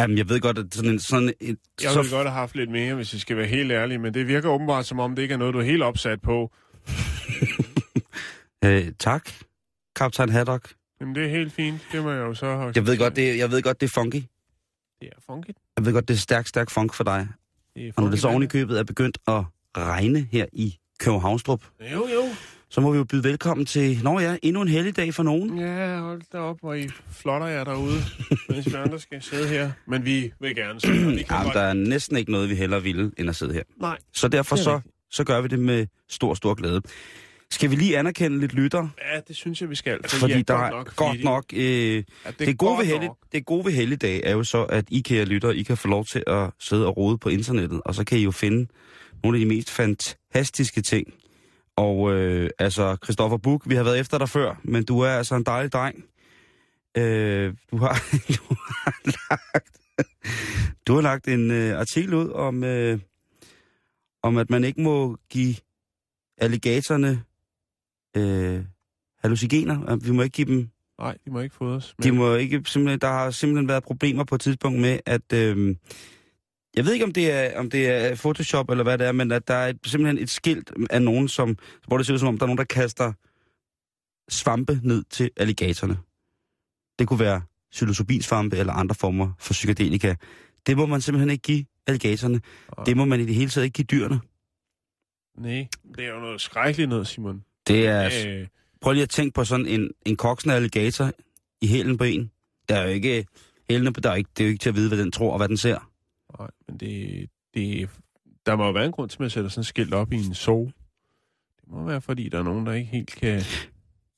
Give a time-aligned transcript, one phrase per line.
[0.00, 1.58] Jamen, jeg ved godt, at sådan, en, sådan et...
[1.82, 4.14] Jeg så, ville godt have haft lidt mere, hvis jeg skal være helt ærlig, men
[4.14, 6.52] det virker åbenbart, som om det ikke er noget, du er helt opsat på.
[8.64, 9.30] øh, tak,
[9.96, 10.72] kaptajn Haddock.
[11.00, 11.86] Jamen, det er helt fint.
[11.92, 12.72] Det må jeg jo så...
[12.74, 14.22] Jeg ved godt, det, jeg ved godt, det er funky.
[15.00, 15.50] Det er funky.
[15.76, 17.28] Jeg ved godt, det er stærk, stærk funk for dig.
[17.74, 19.44] Det er Og når funky, det så oven i købet er begyndt at
[19.76, 22.22] regne her i Københavnstrup, Jo, jo.
[22.70, 25.58] Så må vi jo byde velkommen til, når ja, endnu en helligdag for nogen.
[25.58, 27.98] Ja, hold da op, hvor I flotter jer derude,
[28.48, 29.70] mens vi andre skal sidde her.
[29.86, 31.54] Men vi vil gerne sidde, kan Jamen, godt...
[31.54, 33.62] der er næsten ikke noget, vi hellere ville, end at sidde her.
[33.80, 36.82] Nej, Så derfor er så, så gør vi det med stor, stor glæde.
[37.50, 38.88] Skal vi lige anerkende lidt lytter?
[39.14, 39.98] ja, det synes jeg, vi skal.
[40.08, 41.44] For Fordi I er der godt er nok godt nok...
[41.52, 44.84] Øh, Ja, det, det, gode ved hellig, det gode ved helligdag er jo så, at
[44.88, 47.94] I kære lytter, I kan få lov til at sidde og rode på internettet, og
[47.94, 48.66] så kan I jo finde
[49.22, 51.14] nogle af de mest fantastiske ting.
[51.80, 55.34] Og øh, altså, Christoffer Buk, vi har været efter dig før, men du er altså
[55.34, 56.04] en dejlig dreng.
[56.96, 58.02] Øh, du, har,
[58.36, 59.78] du har lagt,
[60.86, 62.98] du har lagt en øh, artikel ud om, øh,
[64.22, 65.54] om, at man ikke må give
[66.38, 67.22] alligatorerne
[68.16, 68.64] øh,
[69.18, 69.84] hallucinogener.
[69.86, 71.94] At Vi må ikke give dem Nej, de må ikke fodres.
[72.02, 75.32] de må ikke, simpelthen, der har simpelthen været problemer på et tidspunkt med, at...
[75.32, 75.76] Øh,
[76.76, 79.32] jeg ved ikke, om det, er, om det er Photoshop eller hvad det er, men
[79.32, 82.28] at der er et, simpelthen et skilt af nogen, som, hvor det ser ud som
[82.28, 83.12] om, der er nogen, der kaster
[84.28, 85.98] svampe ned til alligatorerne.
[86.98, 87.42] Det kunne være
[87.72, 90.14] psilocybin-svampe eller andre former for psykedelika.
[90.66, 92.40] Det må man simpelthen ikke give alligatorerne.
[92.76, 92.84] Nej.
[92.84, 94.20] Det må man i det hele taget ikke give dyrene.
[95.38, 97.44] Nej, det er jo noget skrækkeligt noget, Simon.
[97.66, 98.10] Det er...
[98.26, 98.46] Øh,
[98.80, 101.12] Prøv lige at tænke på sådan en, en koksende alligator
[101.62, 102.30] i hælen på en.
[102.68, 103.26] Der er jo ikke...
[103.70, 105.32] Hælene på, der er ikke, det er jo ikke til at vide, hvad den tror
[105.32, 105.89] og hvad den ser.
[106.40, 107.88] Nej, men det, det...
[108.46, 110.16] Der må jo være en grund til, at man sætter sådan et skilt op i
[110.16, 110.64] en zoo.
[111.60, 113.40] Det må være, fordi der er nogen, der ikke helt kan...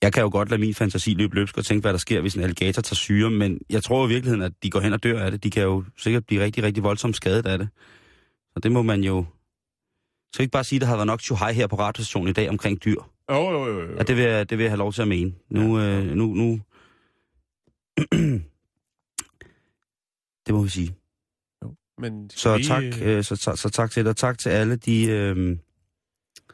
[0.03, 2.35] Jeg kan jo godt lade min fantasi løbe løbsk og tænke, hvad der sker, hvis
[2.35, 5.25] en alligator tager syre, men jeg tror i virkeligheden, at de går hen og dør
[5.25, 5.45] af det.
[5.45, 7.69] De kan jo sikkert blive rigtig, rigtig voldsomt skadet af det.
[8.53, 9.25] Så det må man jo...
[10.35, 12.49] Så ikke bare sige, at der har været nok hej her på radiostationen i dag
[12.49, 12.97] omkring dyr.
[13.31, 13.97] Jo, jo, jo, jo.
[13.97, 15.35] Ja, det vil jeg, det vil jeg have lov til at mene.
[15.51, 16.01] Nu, Ja.
[16.01, 16.61] øh, nu, nu...
[20.47, 20.95] det må vi sige.
[22.03, 24.17] Men Så vi, tak, øh, øh, så, så, så tak til dig.
[24.17, 25.07] Tak til alle de...
[25.11, 25.57] Øh,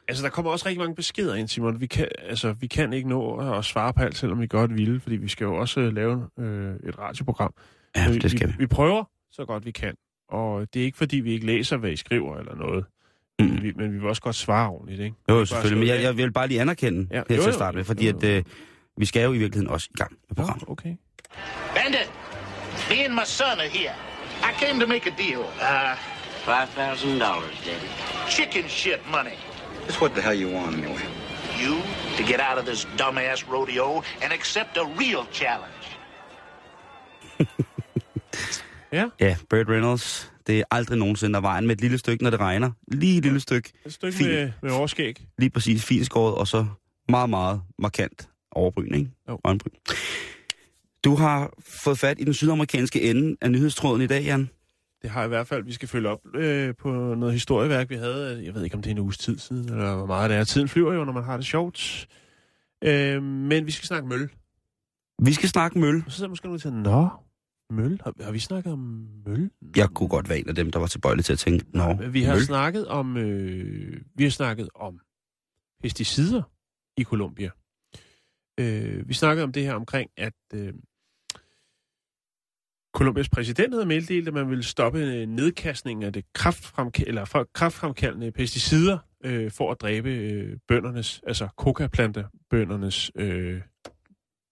[0.09, 1.81] Altså, der kommer også rigtig mange beskeder ind, Simon.
[1.81, 5.01] Vi kan, altså, vi kan ikke nå at svare på alt, selvom vi godt ville,
[5.01, 7.55] fordi vi skal jo også øh, lave øh, et radioprogram.
[7.97, 8.53] ja, Men det skal vi.
[8.53, 8.59] vi.
[8.59, 9.95] Vi prøver så godt vi kan.
[10.29, 12.85] Og det er ikke, fordi vi ikke læser, hvad I skriver eller noget.
[13.41, 13.63] Mm.
[13.63, 15.17] Vi, men vi vil også godt svare ordentligt, ikke?
[15.29, 15.79] Jo, selvfølgelig.
[15.79, 18.09] Men jeg, jeg vil bare lige anerkende Ja, her jo, til at starte med, fordi
[18.09, 18.29] jo, at jo.
[18.29, 18.43] øh,
[18.99, 20.65] vi skal jo i virkeligheden også i gang med programmet.
[20.69, 20.95] okay.
[21.75, 22.11] Bandit,
[22.91, 23.93] me and my son are here.
[24.43, 25.41] I came to make a deal.
[25.61, 25.97] Uh,
[26.45, 27.89] five thousand dollars, Daddy.
[28.31, 29.37] Chicken shit money.
[29.87, 31.07] Just what the hell you want anyway?
[31.63, 31.75] You
[32.19, 35.85] to get out of this dumbass rodeo and accept a real challenge.
[38.93, 40.33] Ja, Ja, Burt Reynolds.
[40.47, 42.71] Det er aldrig nogensinde af vejen med et lille stykke, når det regner.
[42.93, 43.73] Lige et lille stykke.
[43.87, 44.31] et stykke Fint.
[44.31, 45.27] med, med overskæg.
[45.39, 46.67] Lige præcis fint skåret, og så
[47.09, 49.11] meget, meget markant overbryn, ikke?
[49.29, 49.39] Jo.
[49.45, 49.71] Øjenbryn.
[51.05, 54.49] Du har fået fat i den sydamerikanske ende af nyhedstråden i dag, Jan.
[55.03, 58.45] Det har i hvert fald, vi skal følge op øh, på noget historieværk, vi havde.
[58.45, 60.45] Jeg ved ikke, om det er en uges tid siden, eller hvor meget det er.
[60.45, 62.09] Tiden flyver jo, når man har det sjovt.
[62.85, 64.31] Øh, men vi skal snakke møl.
[65.23, 66.03] Vi skal snakke møl.
[66.07, 67.09] Og så sidder måske nogen og tænker, nå,
[67.71, 68.01] møl?
[68.05, 69.51] Har, har vi snakket om møl?
[69.77, 72.15] Jeg kunne godt være en af dem, der var tilbøjelig til at tænke, nå, Men
[72.15, 72.43] vi har møl.
[72.45, 75.01] snakket om øh, vi har snakket om
[75.83, 76.43] pesticider
[76.97, 77.51] i Colombia.
[78.59, 80.73] Øh, vi snakkede om det her omkring, at øh,
[82.95, 87.49] Colombias præsident havde meddelt, at man ville stoppe øh, nedkastningen af det kraftfremka- eller for,
[87.55, 93.61] kraftfremkaldende pesticider øh, for at dræbe øh, bøndernes, altså coca-planter, bøndernes øh,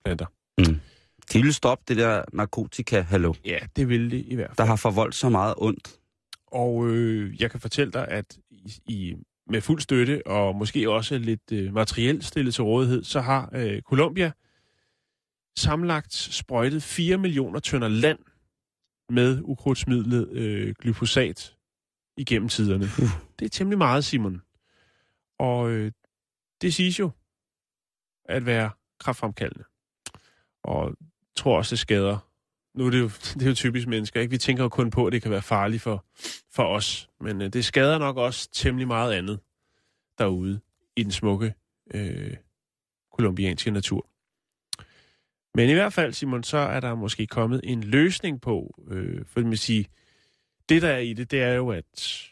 [0.04, 0.26] planter.
[1.32, 4.56] De ville stoppe det der narkotika, hallo, Ja, det ville det i hvert fald.
[4.56, 6.00] der har forvoldt så meget ondt.
[6.46, 9.14] Og øh, jeg kan fortælle dig, at i, i,
[9.46, 13.82] med fuld støtte og måske også lidt øh, materielt stillet til rådighed, så har øh,
[13.82, 14.32] Colombia
[15.58, 18.18] sammenlagt sprøjtet 4 millioner tønder land
[19.08, 21.56] med ukrudtsmidlet øh, glyfosat
[22.16, 22.84] igennem tiderne.
[22.84, 23.08] Uh.
[23.38, 24.42] Det er temmelig meget, Simon.
[25.38, 25.92] Og øh,
[26.60, 27.10] det siges jo
[28.24, 28.70] at være
[29.00, 29.64] kraftfremkaldende.
[30.64, 30.96] Og
[31.36, 32.25] tror også, det skader.
[32.76, 34.30] Nu er det jo, det er jo typisk mennesker, ikke?
[34.30, 36.04] Vi tænker jo kun på, at det kan være farligt for,
[36.52, 37.08] for os.
[37.20, 39.40] Men øh, det skader nok også temmelig meget andet
[40.18, 40.60] derude
[40.96, 41.54] i den smukke
[41.94, 42.36] øh,
[43.12, 44.06] kolumbianske natur.
[45.54, 49.40] Men i hvert fald, Simon, så er der måske kommet en løsning på, øh, for
[49.40, 49.86] man sige,
[50.68, 52.22] det der er i det, det er jo, at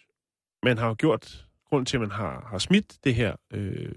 [0.63, 3.93] man har gjort, grund til, at man har, har smidt det her, øh,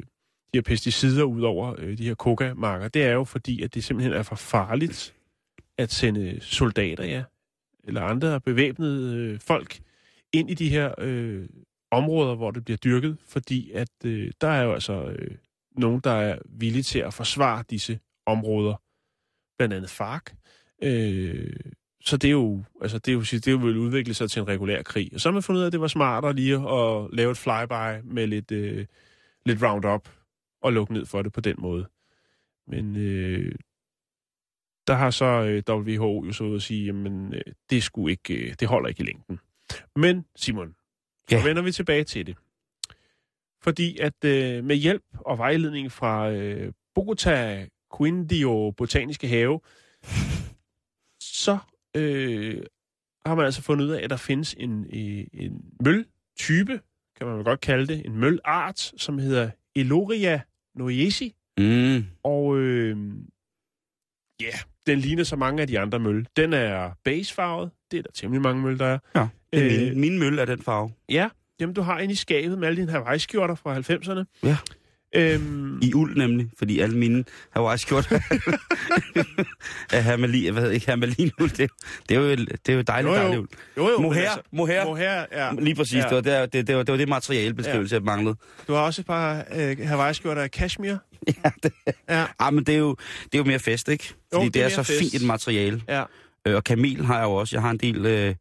[0.53, 3.83] de her pesticider ud over øh, de her kokamarker, det er jo fordi, at det
[3.83, 5.16] simpelthen er for farligt
[5.77, 7.23] at sende soldater, ja,
[7.83, 9.79] eller andre bevæbnede øh, folk
[10.33, 11.49] ind i de her øh,
[11.91, 15.37] områder, hvor det bliver dyrket, fordi at øh, der er jo altså øh,
[15.77, 18.81] nogen, der er villige til at forsvare disse områder,
[19.57, 20.23] blandt andet FARC.
[20.83, 21.59] Øh,
[22.01, 24.39] så det er jo, altså det er jo, det er jo vil udvikle sig til
[24.39, 25.09] en regulær krig.
[25.13, 27.37] Og så har man fundet ud af, at det var smartere lige at lave et
[27.37, 28.85] flyby med lidt, øh,
[29.45, 30.09] lidt Roundup
[30.61, 31.87] og lukke ned for det på den måde.
[32.67, 33.55] Men øh,
[34.87, 38.33] der har så øh, WHO jo så ud at sige, jamen øh, det, skulle ikke,
[38.33, 39.39] øh, det holder ikke i længden.
[39.95, 40.75] Men Simon,
[41.29, 41.43] så Ja.
[41.43, 42.35] vender vi tilbage til det.
[43.61, 47.67] Fordi at øh, med hjælp og vejledning fra øh, Bogota
[47.97, 49.59] Quindio Botaniske Have,
[51.21, 51.57] så
[51.95, 52.63] øh,
[53.25, 56.81] har man altså fundet ud af, at der findes en, øh, en møltype,
[57.17, 60.41] kan man vel godt kalde det, en mølart, som hedder Eloria
[60.75, 61.35] noyesi.
[61.57, 62.05] Mm.
[62.23, 62.97] Og øh,
[64.41, 64.51] ja,
[64.87, 66.27] den ligner så mange af de andre møl.
[66.37, 67.69] Den er beigefarvet.
[67.91, 68.97] Det er der temmelig mange møl, der er.
[69.15, 70.91] Ja, det er Øh, min, min mølle er den farve.
[71.09, 71.29] Ja,
[71.59, 74.23] dem du har inde i skabet med alle dine Hawaii-skjorter fra 90'erne.
[74.43, 74.57] Ja.
[75.15, 78.11] Øhm, I uld nemlig, fordi alle mine hawaii skjort
[79.93, 81.49] er hermelin, hvad hedder ikke hermelin uld.
[81.49, 81.69] Det,
[82.09, 83.21] det, er jo, det er jo dejligt, Jo, jo.
[83.21, 83.49] dejligt uld.
[83.77, 84.85] jo, jo, Mohair, mohair.
[84.85, 85.51] Mohair, ja.
[85.59, 86.01] Lige præcis, Ja.
[86.21, 88.35] det, var det, det, var, det var det materialebeskrivelse, jeg manglede.
[88.67, 90.99] Du har også et par øh, Hawaii-skjorter af cashmere.
[91.43, 91.71] Ja, det,
[92.09, 94.03] Ja, ah, men det er, jo, det er jo mere fest, ikke?
[94.07, 94.99] Fordi Jo, det, det er, er så fest.
[94.99, 95.81] fint et materiale.
[95.87, 96.03] ja.
[96.47, 97.55] Øh, og kamel har jeg jo også.
[97.55, 98.35] Jeg har en del øh,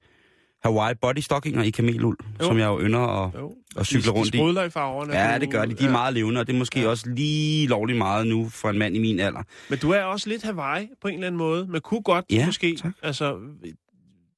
[0.64, 2.44] Hawaii body stockinger i kameluld, Jo.
[2.44, 3.54] som jeg jo ynder at, Jo.
[3.76, 4.40] at cykle de, rundt de i.
[4.40, 5.18] sprudler i farverne.
[5.18, 5.74] Ja, det gør de.
[5.74, 6.88] De er meget levende, og det er måske Ja.
[6.88, 9.42] også lige lovligt meget nu for en mand i min alder.
[9.70, 11.66] Men du er også lidt Hawaii på en eller anden måde.
[11.66, 12.76] Man kunne godt Ja, måske...
[12.82, 12.92] tak.
[13.02, 13.36] Altså,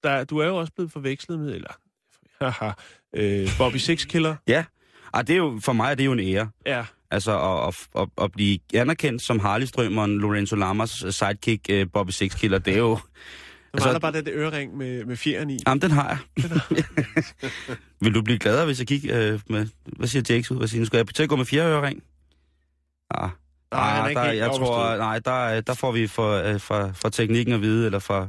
[0.02, 1.54] der, du er jo også blevet forvekslet med...
[1.54, 1.70] Eller,
[2.42, 2.70] haha,
[3.16, 4.36] øh, Bobby Sixkiller.
[4.48, 4.64] Ja,
[5.12, 6.48] og det er jo, for mig er det jo en ære.
[6.66, 12.10] Ja, Altså at, at, at, at blive anerkendt som Harley-strømmeren Lorenzo Lamas sidekick uh, Bobby
[12.10, 12.94] Sixkiller, det er jo...
[12.94, 13.00] du
[13.74, 15.58] Altså- mangler bare den der ørering med, med fjeren i.
[15.66, 16.44] Jamen, den har jeg.
[18.00, 19.10] Vil du blive gladere, hvis jeg gik uh,
[19.50, 19.66] med...
[19.96, 20.56] Hvad siger Jakes ud?
[20.56, 20.86] Hvad siger han?
[20.86, 22.02] Skal jeg til at gå med fjerde ørering?
[23.10, 23.30] Ah.
[23.72, 27.10] Nej, er Ah, ikke der, jeg tror, nej, der, der får vi fra, fra, fra
[27.10, 28.28] teknikken at vide, eller fra,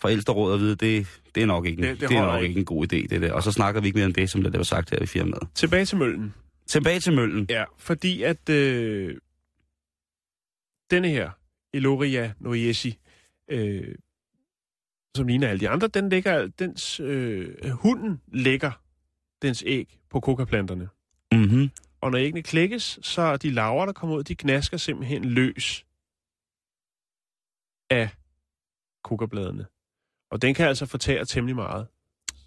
[0.00, 2.26] fra ældsterådet at vide, det, det er nok, ikke, en, Det- det, det det er
[2.26, 2.48] nok ikke.
[2.48, 3.32] ikke en god idé, det der.
[3.32, 5.42] Og så snakker vi ikke mere om det, som det var sagt her i firmaet.
[5.54, 6.34] Tilbage til møllen.
[6.70, 7.46] Tilbage til møllen.
[7.48, 9.16] Ja, fordi at øh,
[10.90, 11.30] denne her,
[11.72, 12.98] Eloria noyesi,
[13.48, 13.94] øh,
[15.16, 18.72] som ligner alle de andre, den lægger, dens, øh, hunden lægger
[19.42, 20.88] dens æg på kokaplanterne.
[21.32, 21.70] Mm-hmm.
[22.00, 25.86] Og når æggene klækkes, så er de laver, der kommer ud, de gnasker simpelthen løs
[27.90, 28.08] af
[29.04, 29.66] kokabladene.
[30.30, 31.86] Og den kan altså fortære temmelig meget,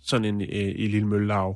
[0.01, 1.55] sådan en, øh, en lille møllelarve.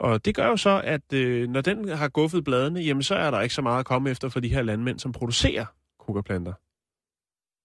[0.00, 3.30] Og det gør jo så, at øh, når den har guffet bladene, jamen så er
[3.30, 5.64] der ikke så meget at komme efter for de her landmænd, som producerer
[6.06, 6.52] kokaplanter.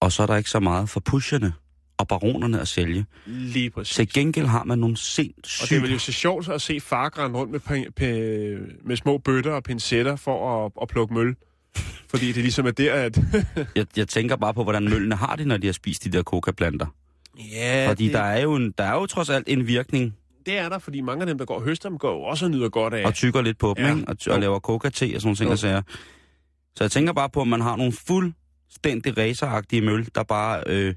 [0.00, 1.52] Og så er der ikke så meget for pusherne
[1.98, 3.06] og baronerne at sælge.
[3.26, 3.96] Lige præcis.
[3.96, 5.70] Til gengæld har man nogle Og sindssygt...
[5.70, 9.52] det vil jo se sjovt at se far rende rundt med, pe- med små bøtter
[9.52, 11.36] og pincetter for at, at plukke møl.
[12.10, 13.18] Fordi det ligesom er der, at...
[13.76, 16.22] jeg, jeg tænker bare på, hvordan møllene har det, når de har spist de der
[16.22, 16.86] kokaplanter.
[17.52, 20.16] ja, Fordi der er, jo en, der er jo trods alt en virkning,
[20.46, 22.44] det er der, fordi mange af dem, der går og høster dem, går jo også
[22.44, 23.06] og nyder godt af.
[23.06, 23.94] og tykker lidt på dem, Ja.
[23.96, 24.08] ikke?
[24.08, 25.82] Og, og laver kokate og sådan nogle ting, og sager.
[26.76, 30.62] Så jeg tænker bare på, at man har nogle fuldstændig raceragtige møl, der bare...
[30.66, 30.94] Øh,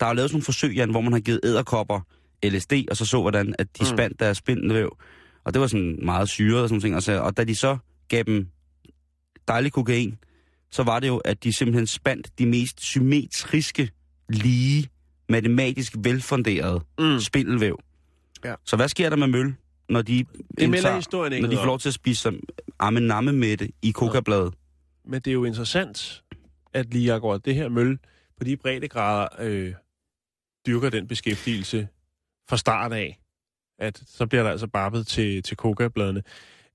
[0.00, 2.00] der er lavet sådan nogle forsøg, Jan, hvor man har givet æderkopper
[2.44, 3.86] LSD, og så så, hvordan at de Mm.
[3.86, 4.96] spandt deres spindelvæv.
[5.44, 7.20] Og det var sådan meget syret og sådan ting, og, sager.
[7.20, 7.76] og da de så
[8.08, 8.46] gav dem
[9.48, 10.14] dejlig kokain,
[10.70, 13.90] så var det jo, at de simpelthen spandt de mest symmetriske,
[14.28, 14.88] lige,
[15.28, 17.20] matematisk velfunderede Mm.
[17.20, 17.78] spindelvæv.
[18.44, 18.54] Ja.
[18.64, 19.54] Så hvad sker der med møl,
[19.88, 20.24] når de,
[20.60, 22.40] indtager- historien ikke når de får lov til at spise som
[23.00, 24.54] namme med det i kokabladet?
[25.04, 26.22] Men det er jo interessant,
[26.72, 27.98] at lige akkurat det her møl
[28.38, 29.74] på de breddegrader øh,
[30.66, 31.88] dyrker den beskæftigelse
[32.48, 33.20] fra start af.
[33.78, 36.22] At så bliver der altså barbet til, til kokabladene.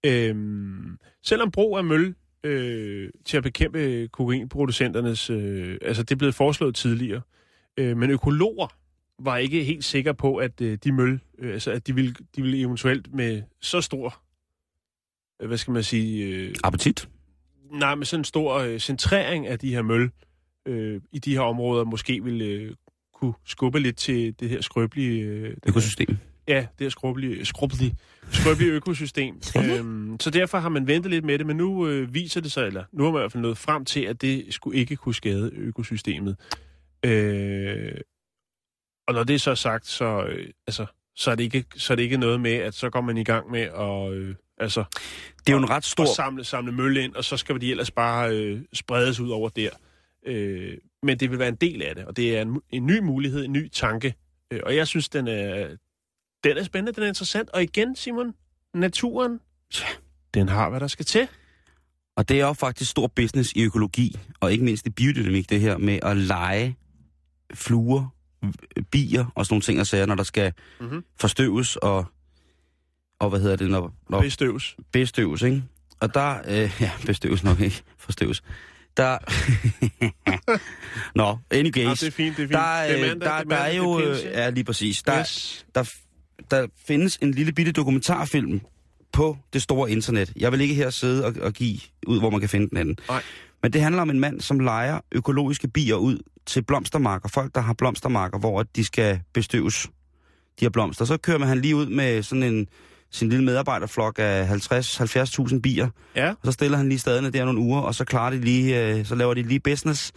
[0.05, 5.29] Øhm, selvom brug af møl øh, til at bekæmpe kokainproducenternes...
[5.29, 7.21] Øh, altså det er blevet foreslået tidligere.
[7.77, 8.67] Øh, men økologer
[9.19, 12.41] var ikke helt sikker på, at øh, de møl, øh, altså at de ville, de
[12.41, 14.21] ville eventuelt med så stor,
[15.41, 17.09] øh, hvad skal man sige, øh, Appetit?
[17.71, 20.11] nej, med sådan en stor øh, centrering af de her møl
[20.65, 22.71] øh, i de her områder, måske ville øh,
[23.13, 25.21] kunne skubbe lidt til det her skrøbelige...
[25.21, 26.17] Øh, Økosystem.
[26.47, 27.95] Ja, det her skrubbelige, skrubbelige,
[28.31, 29.41] skrubbelige økosystem.
[29.57, 32.67] øhm, så derfor har man ventet lidt med det, men nu øh, viser det sig,
[32.67, 35.15] eller nu har man i hvert fald nået frem til, at det skulle ikke kunne
[35.15, 36.35] skade økosystemet.
[37.05, 37.91] Øh,
[39.07, 40.85] og når det er så sagt, så, øh, altså,
[41.15, 43.23] så, er det ikke, så er det ikke noget med, at så går man i
[43.23, 44.83] gang med at, øh, altså,
[45.37, 46.03] Det er jo en ret stor...
[46.03, 49.49] at samle, samle mølle ind, og så skal de ellers bare øh, spredes ud over
[49.49, 49.69] der.
[50.25, 52.99] Øh, men det vil være en del af det, og det er en, en ny
[52.99, 54.13] mulighed, en ny tanke.
[54.51, 55.67] Øh, og jeg synes, den er,
[56.43, 57.49] den er spændende, den er interessant.
[57.49, 58.33] Og igen, Simon,
[58.73, 59.39] naturen,
[60.33, 61.27] den har, hvad der skal til.
[62.17, 65.61] Og det er jo faktisk stor business i økologi, og ikke mindst i biodynamik, det
[65.61, 66.77] her med at lege
[67.53, 68.14] fluer,
[68.91, 70.87] bier og sådan nogle ting og sager, når der skal Mhm.
[70.89, 71.03] mm-hmm.
[71.19, 72.05] forstøves og,
[73.19, 74.75] og hvad hedder det, når, når Bestøves.
[74.91, 75.63] bestøves, ikke?
[75.99, 78.43] Og der, øh, ja, bestøves nok ikke, forstøves.
[78.97, 79.17] Der,
[81.15, 81.77] nå, anyways.
[81.85, 82.51] Ja, det er fint, det er fint.
[82.51, 84.27] Der, det øh, er mandag, der, det der er mandag, jo, det øh, pinse.
[84.29, 85.65] ja lige præcis, der, Yes.
[85.75, 85.93] der,
[86.51, 88.61] der findes en lille bitte dokumentarfilm
[89.13, 90.33] på det store internet.
[90.35, 92.97] Jeg vil ikke her sidde og, og give ud, hvor man kan finde den anden.
[93.09, 93.23] Nej.
[93.63, 97.29] Men det handler om en mand, som leger økologiske bier ud til blomstermarker.
[97.29, 99.83] Folk, der har blomstermarker, hvor de skal bestøves
[100.59, 101.05] de her blomster.
[101.05, 102.67] Så kører man han lige ud med sådan en
[103.11, 105.89] sin lille medarbejderflok af 50-70.000 bier.
[106.15, 106.29] Ja.
[106.29, 109.05] Og så stiller han lige staderne der nogle uger, og så klarer de lige, øh,
[109.05, 110.11] så laver de lige business,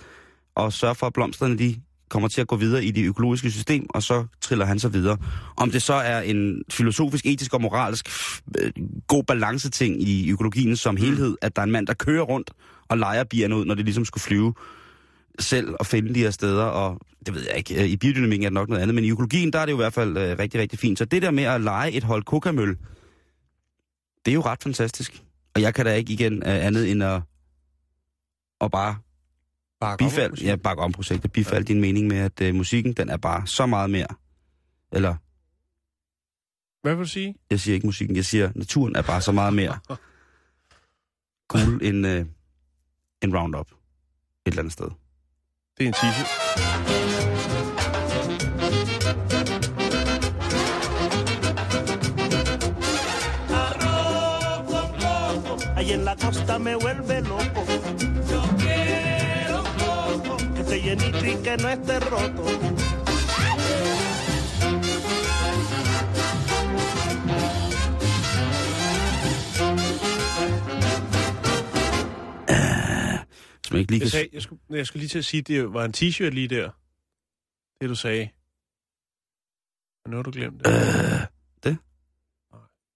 [0.54, 1.76] og sørger for, at blomsterne de
[2.10, 5.18] kommer til at gå videre i det økologiske system, og så triller han sig videre.
[5.56, 8.08] Om det så er en filosofisk, etisk og moralsk
[8.58, 8.72] øh,
[9.08, 12.50] god balance-ting i økologien som helhed, at der er en mand, der kører rundt
[12.88, 14.54] og leger bierne ud, når det ligesom skulle flyve
[15.38, 18.48] selv og finde de her steder, og det ved jeg ikke, øh, i biodynamikken er
[18.48, 20.38] det nok noget andet, men i økologien, der er det jo i hvert fald øh,
[20.38, 20.98] rigtig, rigtig fint.
[20.98, 22.76] Så det der med at lege et hold kokamøl,
[24.24, 25.22] det er jo ret fantastisk.
[25.54, 27.22] Og jeg kan da ikke igen øh, andet end at,
[28.60, 28.96] at bare
[29.80, 30.50] Bakke om bifald, musikken.
[30.50, 31.72] ja, bakke om projektet, bifald ja.
[31.72, 34.06] din mening med, at øh, musikken, den er bare så meget mere,
[34.92, 35.16] eller
[36.82, 37.34] Hvad vil du sige?
[37.50, 39.78] jeg siger ikke musikken, jeg siger, naturen er bare så meget mere
[41.52, 42.26] cool end, øh,
[43.22, 43.76] end Roundup et
[44.46, 44.88] eller andet sted.
[45.78, 46.28] Det er en t-shirt.
[55.76, 57.64] Ahí en la costa me vuelve loco.
[58.28, 60.36] Yo quiero coco.
[60.54, 62.77] Que esté llenito y que no esté roto.
[73.68, 75.72] Hvis man ikke lige Jeg, sagde, jeg, skulle, jeg skulle lige til at sige, det
[75.72, 76.70] var en t-shirt lige der.
[77.80, 78.28] Det du sagde.
[80.04, 80.70] Og nu har du glemt det.
[80.72, 81.20] Øh,
[81.64, 81.76] det?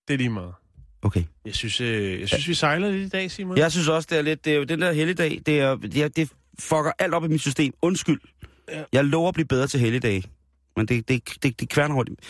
[0.08, 0.54] Det er lige meget.
[1.02, 1.24] Okay.
[1.44, 3.56] Jeg synes, øh, jeg synes vi sejler lidt i dag, Simon.
[3.58, 4.44] Jeg synes også, det er lidt...
[4.44, 7.28] Det er jo den der helligdag, det, er, det, er, det fucker alt op i
[7.28, 7.74] mit system.
[7.82, 8.20] Undskyld.
[8.68, 8.84] Ja.
[8.92, 10.24] Jeg lover at blive bedre til helligdag.
[10.76, 12.20] Men det, det, det, det kværner rundt,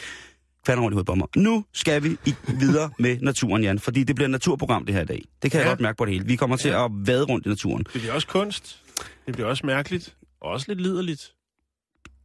[0.69, 1.27] rundt i hovedet på mig.
[1.37, 3.79] Nu skal vi i, videre med naturen, Jan.
[3.79, 5.23] Fordi det bliver et naturprogram det her i dag.
[5.43, 5.67] Det kan ja.
[5.67, 6.27] Jeg godt mærke på det hele.
[6.27, 6.85] Vi kommer til Ja.
[6.85, 7.83] at vade rundt i naturen.
[7.93, 8.83] Det bliver også kunst.
[9.27, 10.17] Det bliver også mærkeligt.
[10.41, 11.33] Og også lidt liderligt.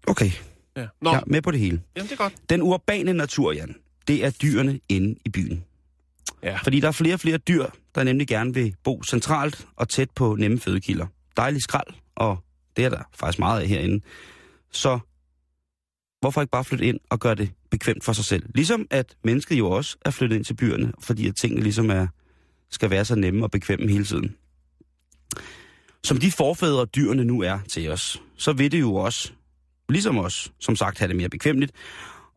[0.08, 0.32] Okay,
[0.78, 0.88] Ja.
[1.02, 1.82] Nå, jeg er med på det hele.
[1.96, 2.34] jamen det er godt.
[2.50, 3.76] Den urbane natur, Jan,
[4.08, 5.64] det er dyrene inde i byen.
[6.44, 6.58] Ja.
[6.64, 7.66] Fordi der er flere og flere dyr,
[7.96, 11.06] der nemlig gerne vil bo centralt og tæt på nemme fødekilder.
[11.38, 12.38] Dejlig skrald, og
[12.78, 14.04] det er der faktisk meget af herinde.
[14.72, 15.00] Så
[16.20, 18.44] hvorfor ikke bare flytte ind og gøre det bekvemt for sig selv?
[18.56, 22.08] Ligesom at mennesket jo også er flyttet ind til byerne, fordi at tingene ligesom er,
[22.70, 24.36] skal være så nemme og bekvemme hele tiden.
[26.04, 29.32] Som de forfædre dyrene nu er til os, så vil det jo også,
[29.90, 31.72] ligesom os, som sagt, have det mere bekvemmeligt.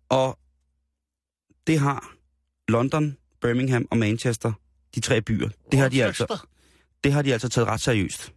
[0.09, 0.39] Og
[1.67, 2.15] det har
[2.69, 4.53] London, Birmingham og Manchester,
[4.95, 5.49] de tre byer.
[5.73, 6.39] Det har de altså,
[7.05, 8.33] det har de altså taget ret seriøst.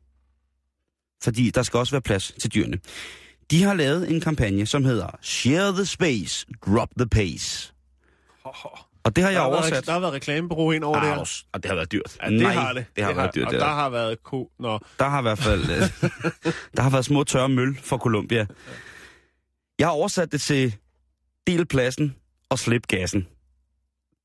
[1.24, 2.80] Fordi der skal også være plads til dyrene.
[3.52, 7.74] De har lavet en kampagne, som hedder Share the space, drop the pace.
[9.04, 9.72] Og det har Der jeg har, oversat.
[9.72, 11.14] været, der har været reklamebureau ind over der.
[11.14, 12.18] Aus, og det har været dyrt.
[12.24, 12.86] Ja, det Nej, har det.
[12.96, 13.46] Det har været dyrt.
[13.46, 13.74] Og det der der.
[13.74, 14.50] har været ko...
[14.60, 16.12] Nå, der har i hvert fald øh,
[16.78, 18.46] der har været små tørre møl for Columbia.
[19.80, 20.76] Jeg har oversat det til
[21.48, 22.16] del pladsen
[22.50, 23.28] og slip gassen.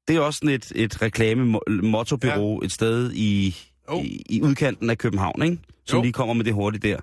[0.09, 2.67] Det er også sådan et, et reklame-mottobyrå ja.
[2.67, 3.57] et sted i,
[3.91, 4.01] Jo.
[4.03, 5.59] i, i udkanten af København, ikke?
[5.87, 6.03] som Jo.
[6.03, 7.01] lige kommer med det hurtigt der.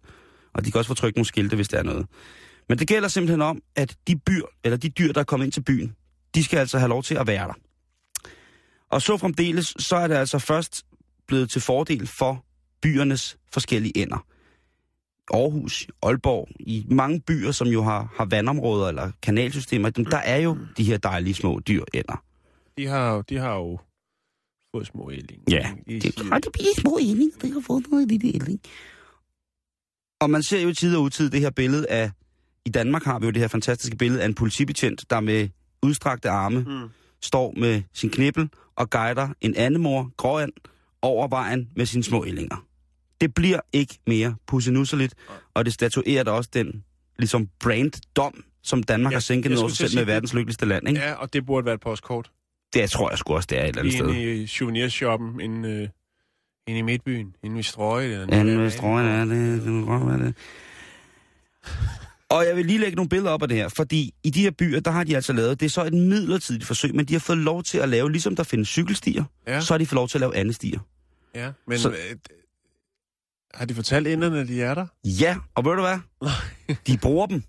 [0.55, 2.05] Og de kan også få trykt nogle skilte, hvis der er noget.
[2.69, 5.51] Men det gælder simpelthen om, at de byr, eller de dyr, der er kommet ind
[5.51, 5.95] til byen,
[6.35, 7.53] de skal altså have lov til at være der.
[8.89, 10.85] Og så fremdeles, så er det altså først
[11.27, 12.45] blevet til fordel for
[12.81, 14.25] byernes forskellige ender.
[15.33, 20.37] Aarhus, Aalborg, i mange byer, som jo har, har vandområder eller kanalsystemer, dem, der er
[20.37, 22.23] jo de her dejlige små dyr ender.
[22.77, 23.79] De har, de har jo
[24.75, 25.43] fået små ælling.
[25.51, 28.59] Ja, de, det har de bitte små ælling, der har fået noget lille ælling.
[30.21, 32.11] Og man ser jo i tid og utid det her billede af,
[32.65, 35.49] i Danmark har vi jo det her fantastiske billede af en politibetjent, der med
[35.81, 36.89] udstrakte arme Mm.
[37.21, 40.51] står med sin knibbel og guider en andemor, gråand,
[41.01, 42.65] over vejen med sine små ællinger.
[43.21, 45.15] Det bliver ikke mere pussenusseligt,
[45.53, 46.83] og det statuerer da også den
[47.19, 50.65] ligesom branddom, som Danmark Ja, har sænket jeg ned over sig selv med verdens lykkeligste
[50.65, 51.01] land, ikke?
[51.01, 52.31] Ja, og det burde være et postkort.
[52.73, 54.15] Det tror jeg sgu også, det er et eller andet sted.
[54.15, 55.87] I souvenirshoppen, inde, øh,
[56.67, 58.05] inde i Midtbyen, inde i Strøje.
[58.05, 58.57] Eller Ja, noget.
[58.57, 59.61] nu er strøgen er det.
[59.63, 60.35] det må godt være det.
[62.29, 64.51] Og jeg vil lige lægge nogle billeder op af det her, fordi i de her
[64.51, 67.19] byer, der har de altså lavet, det er så et midlertidigt forsøg, men de har
[67.19, 69.61] fået lov til at lave, ligesom der findes cykelstier, Ja.
[69.61, 70.79] så har de fået lov til at lave andre stier.
[71.35, 71.89] Ja, men Så- så...
[71.89, 72.15] øh,
[73.53, 74.85] har de fortalt inderne, at de er der?
[75.03, 75.99] Ja, og ved du hvad?
[76.87, 77.43] De bruger dem.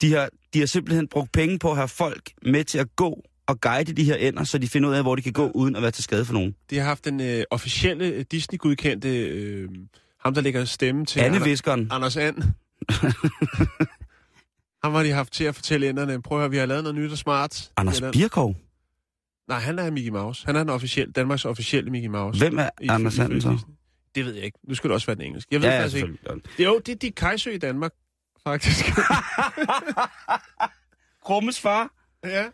[0.00, 3.22] De har, de har simpelthen brugt penge på at have folk med til at gå
[3.48, 5.76] og guide de her ender, så de finder ud af, hvor de kan gå, uden
[5.76, 6.54] at være til skade for nogen.
[6.70, 9.68] De har haft den øh, officielle øh, Disney-godkendte, øh,
[10.20, 11.86] ham der lægger stemme til Anne Ander-.
[11.94, 12.42] Anders And.
[14.84, 16.94] ham har de haft til at fortælle inderne, prøv at høre, vi har lavet noget
[16.98, 17.70] nyt og smart.
[17.76, 18.56] Anders Birkov.
[19.48, 20.46] Nej, han er Mickey Mouse.
[20.46, 22.38] Han er den officielle, Danmarks officielle Mickey Mouse.
[22.38, 23.58] Hvem er I- Anders Anden så?
[24.14, 24.58] Det ved jeg ikke.
[24.68, 25.48] Nu skal det også være den engelske.
[25.52, 26.18] Jeg ved Ja, ja, faktisk ikke.
[26.58, 27.92] Det, jo, det er de Kajsø i Danmark,
[28.46, 28.84] faktisk.
[31.26, 31.90] Krummes far.
[32.24, 32.44] ja.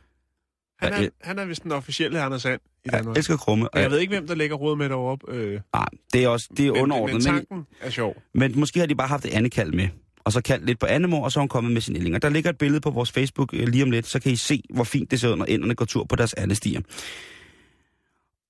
[0.85, 3.17] Han er, jeg- han er vist den officielle Anders And i Jeg Danmark.
[3.17, 3.69] elsker Krumme.
[3.75, 5.35] Og jeg ved ikke, hvem der lægger råd med derovre.
[5.35, 7.15] Øh, Nej, det er også det er men, underordnet.
[7.25, 8.23] men Men, tanken er sjov.
[8.35, 9.89] men måske har de bare haft et andet kald med.
[10.25, 12.15] Og så kaldt lidt på Annemor, og så er hun kommet med sin ælling.
[12.15, 14.37] Og der ligger et billede på vores Facebook øh, lige om lidt, så kan I
[14.37, 16.81] se, hvor fint det ser ud, når enderne går tur på deres andestier.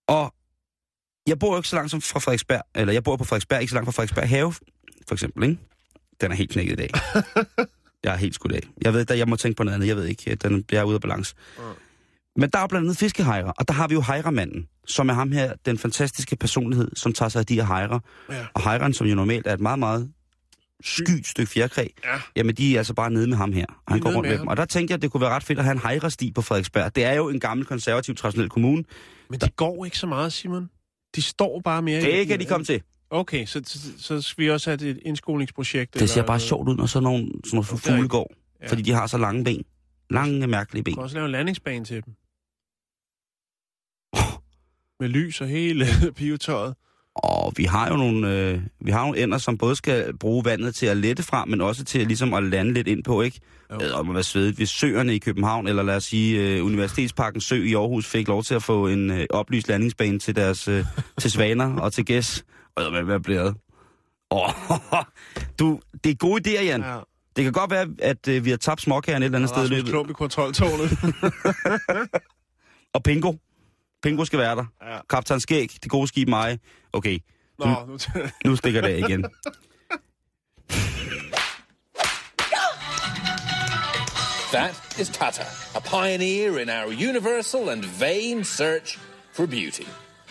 [0.07, 0.35] Og
[1.27, 3.71] jeg bor jo ikke så langt som fra Frederiksberg, eller jeg bor på Frederiksberg, ikke
[3.71, 4.53] så langt fra Frederiksberg Have,
[5.09, 5.61] for eksempel, ikke?
[6.21, 6.91] Den er helt knækket i dag.
[8.05, 8.61] jeg er helt skudt af.
[8.83, 9.87] Jeg ved, at jeg må tænke på noget andet.
[9.89, 11.35] Jeg ved ikke, den bliver ude af balance.
[12.37, 15.33] Men der er blandt andet fiskehejrer, og der har vi jo hejremanden, som er ham
[15.33, 17.99] her, den fantastiske personlighed, som tager sig af de her hejrer.
[18.31, 18.47] Ja.
[18.55, 20.11] Og hejren, som jo normalt er et meget, meget
[20.85, 22.21] skyt stykke fjerkræ, Ja.
[22.37, 23.67] jamen de er altså bare nede med ham her.
[23.87, 24.49] Og han går rundt med med dem.
[24.49, 26.43] Og der tænkte jeg, at det kunne være ret fedt at have en hejresti på
[26.43, 26.97] Frederiksberg.
[26.97, 28.85] Det er jo en gammel konservativ traditionel kommune.
[29.31, 30.71] Men de går ikke så meget, Simon.
[31.17, 32.05] De står bare mere i...
[32.05, 32.83] Det kan de komme til.
[33.11, 35.95] Okay, så, så, så skal vi også have et indskolingsprojekt.
[35.95, 36.43] Det ser eller bare noget.
[36.43, 38.33] sjovt ud, når sådan nogle, sådan nogle fugle går.
[38.63, 38.69] Ja.
[38.69, 39.63] Fordi de har så lange ben.
[40.11, 40.95] Lange, mærkelige Du ben.
[40.95, 42.15] kan også lave en landingsbane til dem.
[45.01, 46.75] Med lys og hele pivetøjet.
[47.15, 50.75] Og vi har jo nogle, øh, vi har nogle ender, som både skal bruge vandet
[50.75, 53.41] til at lette fra, men også til ligesom at lande lidt ind på, ikke?
[53.71, 53.87] Jo.
[53.87, 53.97] Jo.
[53.97, 57.63] Og man være svedigt, hvis søerne i København, eller lad os sige øh, Universitetsparken Sø
[57.63, 60.85] i Aarhus, fik lov til at få en øh, oplyst landingsbane til deres øh,
[61.21, 62.45] til svaner og til gæs.
[62.77, 63.55] Og hvad bliver det?
[64.31, 64.51] Åh,
[65.59, 66.81] du, det er gode idéer, Jan.
[66.81, 66.99] Ja.
[67.37, 69.75] Det kan godt være, at øh, vi har tabt småkageren et eller andet sted i
[69.75, 69.91] Rasmus.
[69.91, 70.99] Klump i kontroltårnet.
[72.95, 73.33] Og Pingo.
[74.05, 74.65] Pingo skal være der.
[74.83, 74.99] Ja.
[75.11, 76.59] Kaptajn Skæg, det gode skib mig.
[76.93, 77.19] Okay,
[77.59, 77.99] Nå, nu
[78.51, 79.25] nu stikker det af igen.
[84.53, 85.43] That is Tata,
[85.75, 88.99] a pioneer in our universal and vain search
[89.33, 89.87] for beauty.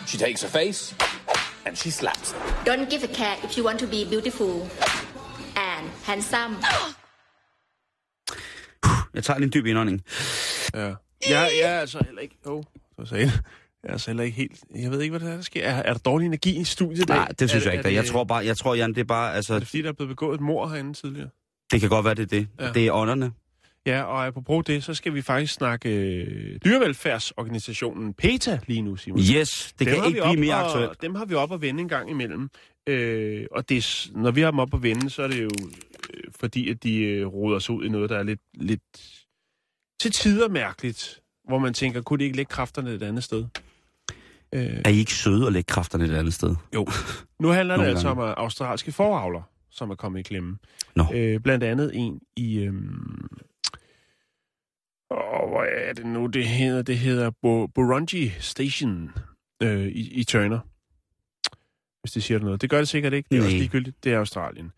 [0.07, 0.95] She takes her face
[1.65, 2.37] and she slaps it.
[2.67, 4.53] Don't give a care if you want to be beautiful
[5.55, 6.55] and handsome.
[9.13, 10.01] Jeg tager lige en dyb indånding.
[10.73, 10.79] Ja.
[10.79, 10.95] Jeg,
[11.29, 12.35] jeg er altså heller ikke...
[12.45, 12.63] Oh,
[12.99, 13.31] så sagde jeg.
[13.83, 14.63] Jeg er altså heller ikke helt...
[14.75, 15.63] Jeg ved ikke, hvad der, er, der sker.
[15.63, 17.17] Er, er der dårlig energi i studiet i dag?
[17.17, 17.87] Nej, det synes er, jeg ikke.
[17.87, 17.95] Er da.
[17.95, 19.89] Jeg det, tror bare, jeg tror, Jan, det er bare, Er altså, det fordi, der
[19.89, 21.29] er blevet begået et mor herinde tidligere?
[21.71, 22.47] det kan godt være, det er det.
[22.59, 22.71] Ja.
[22.71, 23.31] Det er ånderne.
[23.85, 29.19] Ja, og apropos det, så skal vi faktisk snakke øh, dyrevelfærdsorganisationen PETA lige nu, Simon.
[29.19, 31.01] Yes, det Dem kan ikke blive mere og, aktuelt.
[31.01, 32.49] Dem har vi op at vende en gang imellem.
[32.89, 35.49] Øh, og det, er når vi har dem op at vende, så er det jo
[36.13, 38.81] øh, fordi, at de øh, roder sig ud i noget, der er lidt, lidt
[40.01, 41.19] til tider mærkeligt.
[41.47, 43.45] Hvor man tænker, kunne de ikke lægge kræfterne et andet sted?
[44.53, 46.55] Øh, Er I ikke søde at lægge kræfterne et andet sted?
[46.75, 46.87] jo.
[47.39, 48.23] Nu handler det altså gange.
[48.23, 50.57] om øh, australske foravler, som er kommet i klemme.
[50.95, 51.03] Nå.
[51.13, 52.59] Øh, blandt andet en i...
[52.59, 53.27] Øhm,
[55.11, 56.81] åh, hvor er det nu, det hedder?
[56.81, 57.29] Det hedder
[57.75, 59.11] Burunji Station
[59.63, 60.59] øh, i, i Turner.
[62.01, 62.61] Hvis det siger noget.
[62.61, 63.27] Det gør det sikkert ikke.
[63.29, 63.47] Det er Nej.
[63.47, 64.03] også ligegyldigt.
[64.03, 64.71] Det er Australien.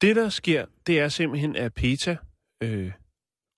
[0.00, 2.16] Det, der sker, det er simpelthen, at PETA...
[2.62, 2.92] Øh,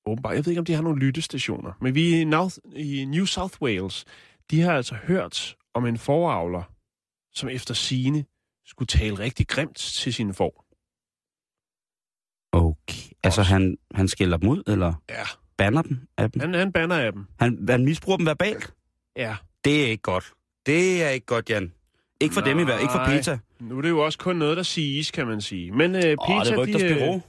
[0.07, 3.25] åbenbart, jeg ved ikke, om de har nogle lyttestationer, men vi i, North, i New
[3.25, 4.05] South Wales,
[4.51, 6.63] de har altså hørt om en foravler,
[7.33, 8.25] som efter sine
[8.67, 10.65] skulle tale rigtig grimt til sine får.
[12.53, 13.11] Okay.
[13.23, 15.23] Altså, han, han skælder dem ud, eller Ja.
[15.57, 16.41] banner dem af dem?
[16.41, 17.27] Han, han banner af dem.
[17.41, 18.75] Han, han misbruger dem verbalt?
[19.17, 19.37] Ja.
[19.65, 20.33] Det er ikke godt.
[20.67, 21.73] Det er ikke godt, Jan.
[22.21, 23.17] Ikke for dem i hvert ikke for Nej.
[23.17, 23.39] PETA.
[23.61, 25.73] Nu er det jo også kun noget, der siges, kan man sige.
[25.73, 27.23] Men øh, PETA, Åh, det er de,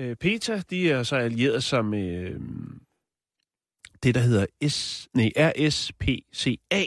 [0.00, 2.40] øh, øh, PETA, de er så allieret sig med øh,
[4.02, 6.86] det, der hedder S, nej, RSPCA,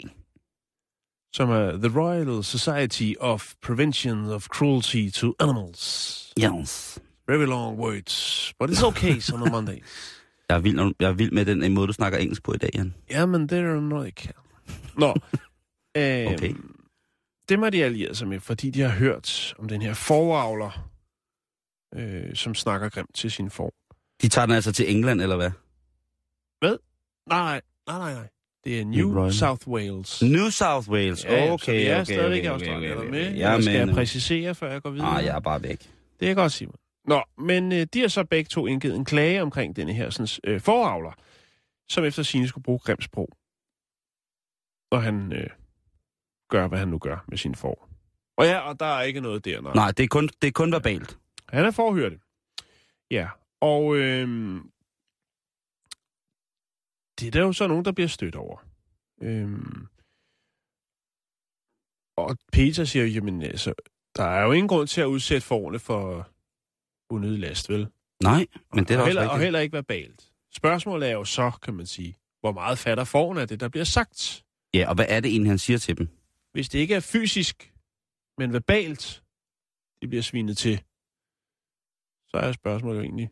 [1.33, 6.33] som er The Royal Society of Prevention of Cruelty to Animals.
[6.39, 6.99] Yes.
[7.27, 9.79] Very long words, but it's okay on a Monday.
[10.49, 12.57] Jeg er, vild, når jeg er vild med den måde, du snakker engelsk på i
[12.57, 12.93] dag, Jan.
[13.09, 14.33] Jamen, det er noget, jeg kan.
[14.97, 15.07] Nå,
[15.97, 16.53] øh, Okay.
[17.49, 20.89] dem har de allieret sig med, fordi de har hørt om den her foravler,
[21.95, 23.73] øh, som snakker grimt til sin får.
[24.21, 25.51] De tager den altså til England, eller hvad?
[26.61, 26.77] Nej,
[27.29, 28.27] nej, nej, nej, nej.
[28.63, 29.33] Det er New Royal.
[29.33, 30.21] South Wales.
[30.21, 31.25] New South Wales.
[31.25, 33.27] Ja, okay, så vi er okay, stadigvæk okay, okay, du okay, med?
[33.27, 33.37] okay.
[33.39, 35.07] Ja, Jeg skal jeg præcisere, før jeg går videre?
[35.07, 35.91] Ah, jeg er bare væk.
[36.19, 36.75] Det er godt, Simon.
[37.07, 40.27] Nå, men øh, de har så begge to indgivet en klage omkring denne her sådan,
[40.43, 41.11] øh, foravler,
[41.89, 43.29] som efter sine skulle bruge grimt sprog.
[44.91, 45.49] Og han øh,
[46.49, 47.89] gør, hvad han nu gør med sin får.
[48.37, 49.61] Og ja, og der er ikke noget der.
[49.61, 49.73] Nej.
[49.73, 51.17] Nej, det er kun, det er kun verbalt.
[51.49, 52.19] Han er forhørte.
[53.11, 53.27] Ja,
[53.61, 54.57] og øh,
[57.19, 58.57] det er der jo så nogen, der bliver stødt over.
[59.21, 59.49] Øh,
[62.17, 63.73] og Peter siger, jamen altså,
[64.15, 66.29] der er jo ingen grund til at udsætte forne for
[67.09, 67.87] unødig last, vel?
[68.23, 69.43] Nej, men det er da og, også heller, og rigtigt.
[69.43, 70.31] heller ikke verbalt.
[70.53, 73.83] Spørgsmålet er jo så, kan man sige, hvor meget fatter forne af det, der bliver
[73.83, 74.43] sagt.
[74.73, 76.07] Ja, og hvad er det egentlig, han siger til dem?
[76.51, 77.73] Hvis det ikke er fysisk,
[78.37, 79.23] men verbalt,
[80.01, 80.77] det bliver svinet til,
[82.27, 83.29] så er spørgsmålet jo egentlig,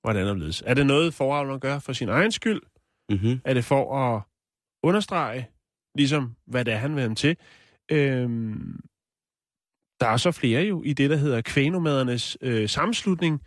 [0.00, 2.60] hvordan er det Er det noget, foravleren gør for sin egen skyld?
[3.10, 3.40] Mm-hmm.
[3.44, 4.22] Er det for at
[4.82, 5.48] understrege,
[5.94, 7.36] ligesom, hvad det er, han vil ham til?
[7.90, 8.80] Øhm,
[10.00, 13.42] der er så flere jo i det, der hedder kvænomadernes øh, sammenslutning.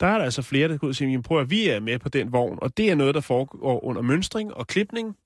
[0.00, 1.98] Der er der altså flere, der går ud og siger, prøv at vi er med
[1.98, 5.16] på den vogn, og det er noget, der foregår under mønstring og klipning.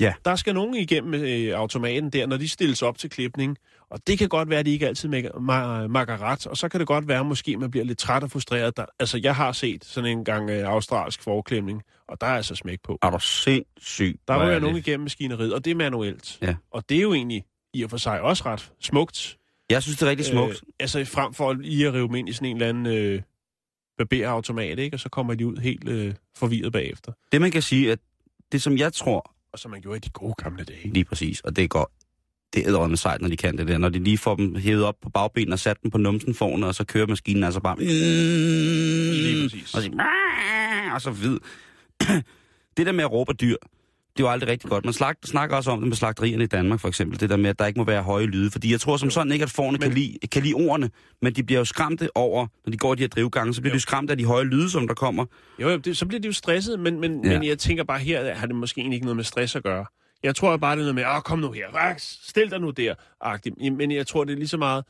[0.00, 0.14] Ja.
[0.24, 3.56] Der skal nogen igennem øh, automaten der, når de stilles op til klipning.
[3.90, 6.68] Og det kan godt være, at de ikke altid makker ma- makker ret, og så
[6.68, 8.76] kan det godt være, at måske man bliver lidt træt og frustreret.
[8.76, 12.54] Der, altså, jeg har set sådan en gang øh, australsk forklemning, og der er altså
[12.54, 12.98] smæk på.
[13.02, 14.20] Er du sindssyg?
[14.28, 16.38] Der ryger er nogen igennem maskineriet, og det er manuelt.
[16.42, 16.54] Ja.
[16.70, 19.36] Og det er jo egentlig i og for sig også ret smukt.
[19.70, 20.52] Jeg synes, det er rigtig smukt.
[20.52, 23.22] Øh, altså frem for lige at rive dem ind i sådan en eller anden øh,
[23.98, 24.96] barberautomat, ikke?
[24.96, 27.12] Og så kommer de ud helt øh, forvirret bagefter.
[27.32, 27.98] Det, man kan sige, at
[28.52, 30.88] det, som jeg tror, Og som man gjorde i de gode gamle dage.
[30.88, 31.92] lige præcis, og det går
[32.54, 33.78] det er med sejt, når de kan det der.
[33.78, 36.66] Når de lige får dem hævet op på bagbenene og sat dem på numsen forne,
[36.66, 37.78] og så kører maskinen altså bare...
[37.78, 39.74] Lige præcis.
[39.74, 39.90] Og så,
[40.94, 41.38] og så vid.
[42.76, 43.56] det der med at råbe dyr,
[44.16, 44.84] det er jo aldrig rigtig godt.
[44.84, 47.20] Man slag, snakker også om det med slagterierne i Danmark, for eksempel.
[47.20, 48.50] Det der med, at der ikke må være høje lyde.
[48.50, 50.90] Fordi jeg tror som sådan ikke, at forne kan, lide, kan lide ordene,
[51.22, 53.76] men de bliver jo skræmte over, når de går de her drivgange, så bliver Jo.
[53.76, 55.24] de skræmt af de høje lyde, som der kommer.
[55.62, 57.38] Jo, jo det, så bliver de jo stresset, men, men, Ja.
[57.38, 59.86] men jeg tænker bare her, har det måske egentlig ikke noget med stress at gøre.
[60.22, 62.70] Jeg tror bare, det er noget med, åh, kom nu her, Rax, stil dig nu
[62.70, 63.54] der, agtigt.
[63.76, 64.84] Men jeg tror, det er lige så meget,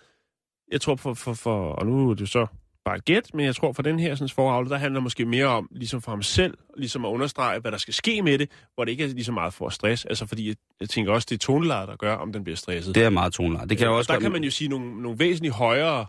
[0.72, 2.46] jeg tror for, for, for og nu er det så
[2.86, 5.46] bare et gæt, men jeg tror for den her sådan, forhavle, der handler måske mere
[5.46, 8.84] om, ligesom for ham selv, ligesom at understrege, hvad der skal ske med det, hvor
[8.84, 10.04] det ikke er lige så meget for stress.
[10.04, 12.94] Altså fordi, jeg, jeg tænker også, det er tonelaget, der gør, om den bliver stresset.
[12.94, 13.70] Det er meget tonelagt.
[13.70, 16.06] Det kan Øh, også der kan man jo sige nogle, nogle væsentligt højere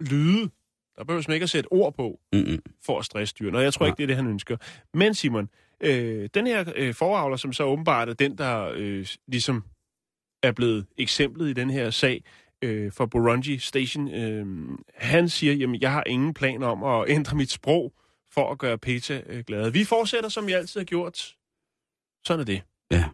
[0.00, 0.50] lyde.
[0.98, 2.58] Der behøver man ikke at sætte ord på Mm-mm.
[2.86, 3.88] for at stresse dyrene, og jeg tror Nej.
[3.88, 4.56] ikke, det er det, han ønsker.
[4.94, 5.48] Men Simon,
[5.80, 9.64] øh, den her øh, foravler, som så åbenbart er den, der øh, ligesom
[10.42, 12.24] er blevet eksemplet i den her sag
[12.62, 14.46] øh, for Burundi Station, øh,
[14.94, 17.92] han siger, jamen jeg har ingen planer om at ændre mit sprog
[18.30, 19.72] for at gøre PETA øh, glade.
[19.72, 21.36] Vi fortsætter, som vi altid har gjort.
[22.24, 22.62] Sådan er det.
[22.90, 23.04] Ja.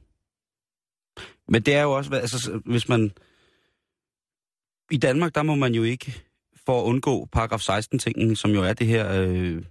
[1.49, 3.13] Men det er jo også, altså, hvis man...
[4.91, 6.23] I Danmark, der må man jo ikke,
[6.67, 9.63] for at undgå paragraf 16-tingen, som jo er det her øh,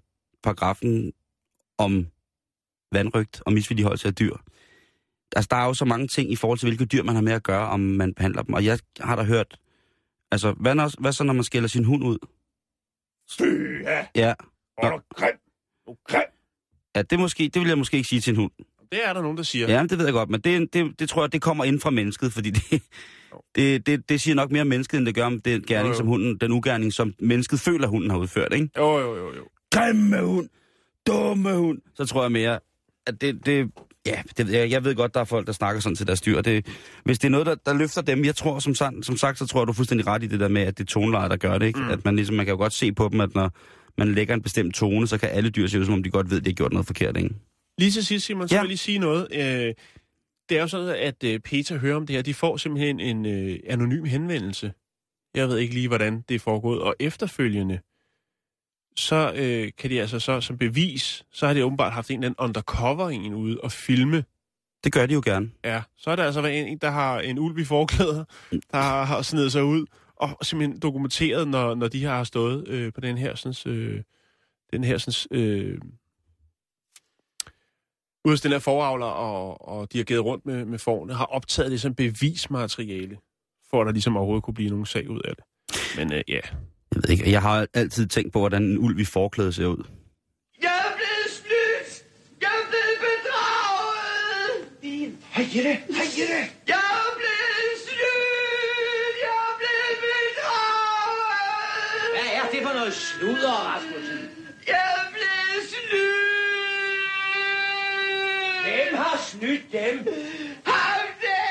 [0.44, 1.14] paragrafen
[1.78, 2.08] om
[2.92, 4.36] vandrygt og misvilligeholdelse af dyr.
[5.36, 7.34] Altså, der er jo så mange ting i forhold til, hvilke dyr man har med
[7.34, 8.54] at gøre, om man behandler dem.
[8.54, 9.60] Og jeg har da hørt...
[10.32, 12.18] Altså, hvad, når, hvad så, når man skælder sin hund ud?
[13.38, 13.44] Fy,
[14.16, 14.34] ja,
[14.74, 15.34] hvor er du grim.
[15.88, 16.22] Du grim.
[16.96, 18.52] ja det, måske, det vil jeg måske ikke sige til en hund.
[18.92, 19.68] Det er der nogen, der siger.
[19.72, 21.90] Ja, det ved jeg godt, men det, det, det tror jeg, det kommer ind fra
[21.90, 22.82] mennesket, fordi det,
[23.56, 25.92] det, det, det siger nok mere om mennesket, end det gør om den gerning, Jo,
[25.94, 25.98] jo.
[25.98, 28.70] som hunden, den ugerning, som mennesket føler, hunden har udført, ikke?
[28.78, 29.48] Jo, jo, jo, jo.
[29.72, 30.50] Grimme hund!
[31.08, 31.82] Dumme hund!
[31.96, 32.60] Så tror jeg mere,
[33.08, 33.72] at det, det
[34.08, 36.42] ja, det, jeg, ved godt, der er folk, der snakker sådan til deres dyr.
[36.42, 36.66] Det,
[37.04, 39.60] hvis det er noget, der, der løfter dem, jeg tror, som, som sagt, så tror
[39.62, 41.58] jeg, du er fuldstændig ret i det der med, at det er tonelejet, der gør
[41.58, 41.80] det, ikke?
[41.80, 41.90] Mm.
[41.90, 43.52] At man ligesom, man kan jo godt se på dem, at når
[43.98, 46.30] man lægger en bestemt tone, så kan alle dyr se ud, som om de godt
[46.30, 47.30] ved, at de har gjort noget forkert, ikke?
[47.78, 48.62] Lige til sidst, Simon, så Ja.
[48.62, 49.28] vil jeg lige sige noget.
[49.32, 49.74] Øh,
[50.50, 52.24] det er jo sådan, at øh, Peter hører om det her.
[52.24, 54.72] De får simpelthen en øh, anonym henvendelse.
[55.36, 56.82] Jeg ved ikke lige, hvordan det er foregået.
[56.82, 57.80] Og efterfølgende,
[58.98, 62.28] så øh, kan de altså så som bevis, så har de åbenbart haft en eller
[62.28, 64.24] anden undercover en ude og filme
[64.84, 65.52] Det gør de jo gerne.
[65.64, 68.24] Ja, så er der altså en, der har en ulv i forklæder,
[68.72, 72.94] der har, har snedet sig ud, og simpelthen dokumenteret, når, når de har stået øh,
[72.94, 74.04] på den her, sådan, øh,
[74.72, 75.78] den her, sådan, øh,
[78.26, 81.26] ude hos den her foravler, og, og de har givet rundt med, med forne, har
[81.26, 83.18] optaget det som bevismateriale,
[83.70, 85.44] for at der ligesom overhovedet kunne blive nogen sag ud af det.
[85.98, 86.40] Men øh, ja.
[86.96, 89.84] Jeg ved ikke, jeg har altid tænkt på, hvordan en ulv i forklæde ser ud.
[90.62, 91.90] Jeg er blevet snydt!
[92.42, 94.82] Jeg er blevet bedraget!
[94.82, 95.18] Din.
[95.36, 96.42] Hej Jette, hej Jette!
[96.74, 99.16] Jeg er blevet snydt!
[99.26, 102.12] Jeg er blevet bedraget!
[102.16, 104.20] Hvad er det for noget sludder, Rasmussen?
[104.68, 107.06] Jeg er blevet snydt!
[108.66, 109.96] Hvem har snydt dem?
[110.66, 111.48] Ham der!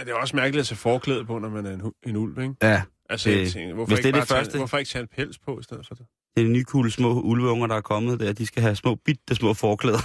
[0.00, 2.16] Men det er også mærkeligt at tage forklæde på, når man er en, hu- en
[2.16, 2.54] ulv, ikke?
[2.62, 5.06] Ja, Altså, det- tænker, hvorfor, hvis ikke det er det tage, første- hvorfor ikke tage
[5.06, 6.06] pels på i stedet for det?
[6.36, 8.32] det er de nye cool små ulveunger, der er kommet der.
[8.32, 9.98] De skal have små, bitte små forklæder.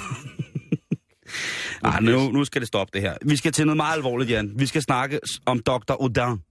[1.83, 3.17] Ej, nu, nu skal det stoppe det her.
[3.25, 4.51] Vi skal til noget meget alvorligt, Jan.
[4.59, 6.01] Vi skal snakke om Dr.
[6.01, 6.41] Odin.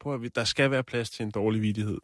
[0.00, 1.98] Prøv at, der skal være plads til en dårlig vidighed.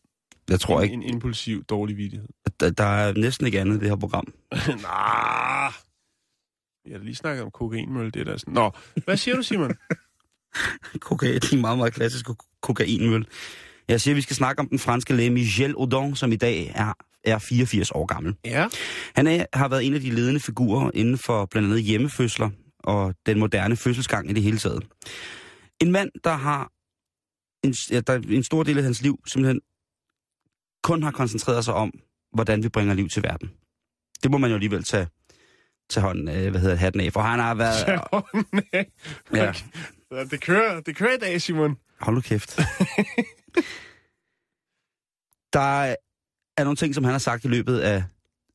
[0.50, 2.28] Jeg tror en, ikke, En impulsiv dårlig vidighed.
[2.60, 4.24] der, der er næsten ikke andet i det her program.
[4.68, 5.72] nah.
[6.86, 8.54] Jeg har lige snakket om kokainmølle, det er der sådan.
[8.54, 8.70] Nå,
[9.04, 9.70] hvad siger du, Simon?
[11.00, 13.26] Kokain, det er en meget, meget klassisk ko- kokainmøl.
[13.88, 16.72] Jeg siger, at vi skal snakke om den franske læge Michel Audin, som i dag
[16.74, 16.92] er,
[17.24, 18.34] er 84 år gammel.
[18.44, 18.68] ja.
[19.16, 23.14] Han er, har været en af de ledende figurer inden for blandt andet hjemmefødsler og
[23.26, 24.86] den moderne fødselsgang i det hele taget.
[25.80, 26.70] En mand, der har
[27.66, 29.60] en, ja, der, en stor del af hans liv simpelthen
[30.82, 31.92] kun har koncentreret sig om,
[32.34, 33.50] hvordan vi bringer liv til verden.
[34.22, 35.08] Det må man jo alligevel tage,
[35.90, 37.86] tage hånden, øh, hvad hedder hatten af, for han har været...
[37.86, 38.84] ja.
[39.44, 39.52] Ja,
[40.10, 41.76] Det kører, det kører i dag, Simon.
[42.00, 42.56] Hold nu kæft.
[45.52, 45.94] der
[46.56, 48.04] er nogle ting, som han har sagt i løbet af,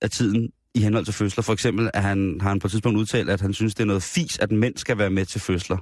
[0.02, 1.44] af tiden i henhold til fødsler.
[1.44, 3.88] For eksempel at han, har han på et tidspunkt udtalt, at han synes, det er
[3.88, 5.78] noget fis, at mænd skal være med til fødsler.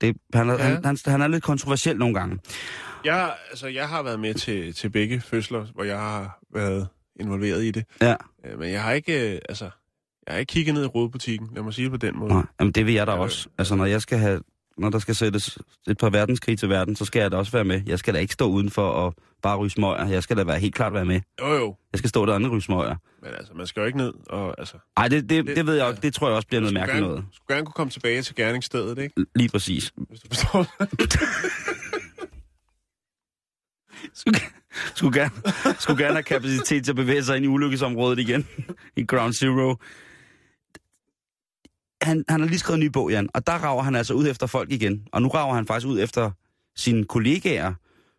[0.00, 0.66] Det, han, er, Ja.
[0.66, 0.74] ja.
[0.74, 2.38] han, han, han er lidt kontroversiel nogle gange.
[3.04, 6.88] Jeg, altså, jeg har været med til, til begge fødsler, hvor jeg har været
[7.20, 7.84] involveret i det.
[8.00, 8.14] Ja.
[8.46, 9.70] Øh, Men jeg har ikke, øh, altså,
[10.30, 12.32] jeg har ikke kigget ned i rådbutikken, lad mig sige det på den måde.
[12.32, 13.48] Nej, jamen det vil jeg da Ja, også.
[13.58, 14.40] Altså når jeg skal have,
[14.78, 17.64] når der skal sættes et par verdenskrig til verden, så skal jeg da også være
[17.64, 17.80] med.
[17.86, 20.06] Jeg skal da ikke stå udenfor og bare ryge smøger.
[20.06, 21.20] Jeg skal da være helt klart være med.
[21.40, 22.96] Jo jo, Jeg skal stå der og ryge smøger.
[23.22, 24.76] men altså, man skal jo ikke ned og, altså...
[24.96, 25.88] Ej, det, det, Det- det ved jeg ja.
[25.88, 26.00] også.
[26.00, 27.24] Det tror jeg også bliver noget mærkeligt gerne, noget.
[27.32, 29.24] Skulle gerne kunne komme tilbage til gerningsstedet, ikke?
[29.36, 29.92] Lige præcis.
[30.08, 30.66] Hvis du forstår.
[34.14, 34.38] skulle,
[34.94, 35.30] skulle, gerne,
[35.78, 38.46] skulle gerne have kapacitet til at bevæge sig ind i ulykkesområdet igen.
[38.96, 39.76] I Ground Zero.
[42.02, 44.26] Han, han har lige skrevet en ny bog, Jan, og der rager han altså ud
[44.28, 45.08] efter folk igen.
[45.12, 46.30] Og nu rager han faktisk ud efter
[46.76, 47.74] sine kollegaer,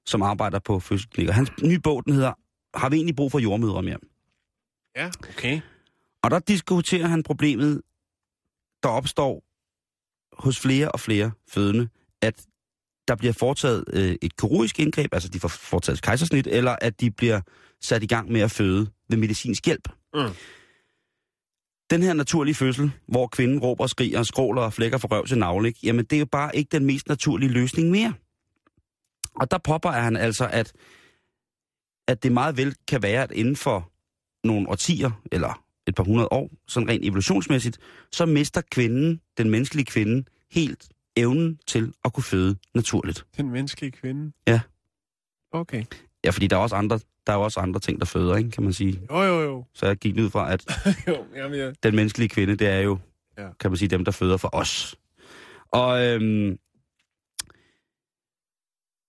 [0.05, 1.33] som arbejder på fødselsklinikker.
[1.33, 2.33] Hans nye bog, den hedder
[2.77, 3.97] Har vi egentlig brug for jordmødre mere?
[4.95, 5.61] ja, okay.
[6.23, 7.81] Og der diskuterer han problemet,
[8.83, 9.43] der opstår
[10.43, 11.89] hos flere og flere fødende,
[12.21, 12.45] at
[13.07, 17.01] der bliver foretaget øh, et kirurgisk indgreb, altså de får foretaget et kejsersnit, eller at
[17.01, 17.41] de bliver
[17.81, 19.89] sat i gang med at føde ved medicinsk hjælp.
[20.13, 20.21] Mm.
[21.91, 25.67] Den her naturlige fødsel, hvor kvinden råber, skriger, skråler og flækker fra røv til navle,
[25.67, 25.79] ikke?
[25.83, 28.13] jamen det er jo bare ikke den mest naturlige løsning mere.
[29.35, 30.73] Og der påpeger han altså, at,
[32.07, 33.91] at det meget vel kan være, at inden for
[34.47, 37.77] nogle årtier, eller et par hundrede år, sådan rent evolutionsmæssigt,
[38.11, 43.25] så mister kvinden, den menneskelige kvinde, helt evnen til at kunne føde naturligt.
[43.37, 44.31] Den menneskelige kvinde.
[44.47, 44.61] Ja.
[45.51, 45.83] Okay.
[46.25, 48.51] Ja, fordi der er også andre, der er jo også andre ting, der føder, ikke,
[48.51, 49.01] kan man sige.
[49.11, 49.65] Jo, jo, jo.
[49.73, 50.65] Så jeg gik ud fra, at
[51.07, 51.71] jo, jamen, ja.
[51.83, 52.97] den menneskelige kvinde, det er jo,
[53.37, 53.47] Ja.
[53.59, 54.95] kan man sige, dem, der føder for os.
[55.71, 56.57] Og øhm,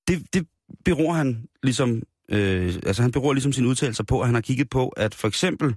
[0.09, 0.47] det, det
[0.85, 4.71] beror han ligesom, øh, altså han beror ligesom sine udtalelser på, at han har kigget
[4.71, 5.77] på, at for eksempel,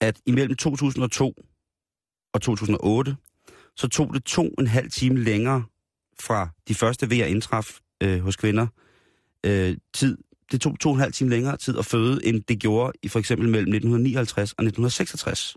[0.00, 1.34] at imellem 2002
[2.34, 3.16] og 2008,
[3.76, 5.64] så tog det to og en halv time længere
[6.20, 8.66] fra de første ved at indtræffe øh, hos kvinder
[9.46, 10.18] øh, tid.
[10.52, 13.08] Det tog to og en halv time længere tid at føde, end det gjorde i
[13.08, 15.56] for eksempel mellem 1959 og 1966.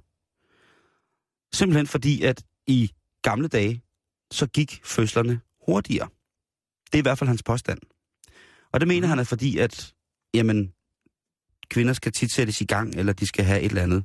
[1.53, 2.91] Simpelthen fordi, at i
[3.21, 3.81] gamle dage,
[4.31, 6.07] så gik fødslerne hurtigere.
[6.85, 7.79] Det er i hvert fald hans påstand.
[8.71, 9.93] Og det mener han er fordi, at
[10.33, 10.73] jamen,
[11.69, 14.03] kvinder skal tit sættes i gang, eller de skal have et eller andet.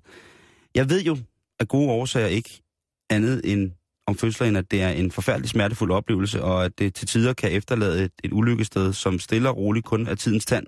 [0.75, 1.19] Jeg ved jo
[1.61, 2.63] af gode årsager ikke
[3.11, 3.73] andet end
[4.09, 7.53] om fødslen, at det er en forfærdelig smertefuld oplevelse, og at det til tider kan
[7.53, 10.67] efterlade et, et ulykkested, som stille og roligt kun af tidens tand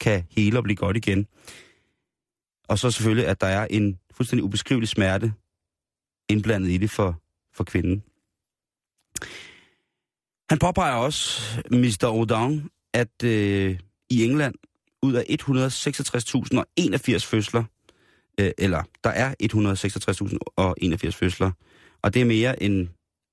[0.00, 1.26] kan hele og blive godt igen.
[2.68, 5.32] Og så selvfølgelig, at der er en fuldstændig ubeskrivelig smerte
[6.28, 7.22] indblandet i det for,
[7.54, 8.02] for kvinden.
[10.50, 12.04] Han påpeger også, Mr.
[12.04, 13.78] O'Down, at øh,
[14.10, 14.54] i England,
[15.02, 17.64] ud af 166.081 fødsler,
[18.40, 21.50] øh, eller der er 166.081 fødsler,
[22.06, 22.88] og det er mere end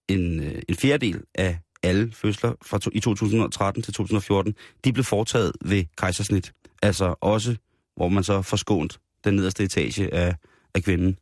[0.07, 5.03] en, øh, en fjerdedel af alle fødsler fra to, i 2013 til 2014, de blev
[5.03, 6.53] foretaget ved kejsersnit.
[6.81, 7.55] Altså også,
[7.95, 10.36] hvor man så forskånt den nederste etage af,
[10.75, 11.17] af kvinden.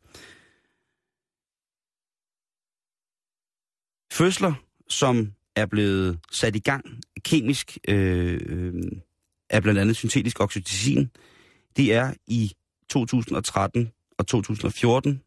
[4.12, 4.54] Fødsler,
[4.88, 8.82] som er blevet sat i gang kemisk øh, øh,
[9.50, 11.10] af blandt andet syntetisk oxytocin,
[11.76, 12.52] de er i
[12.90, 15.22] 2013 og 2014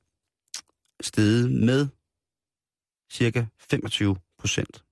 [1.01, 1.87] steget med
[3.11, 4.83] cirka 25 procent.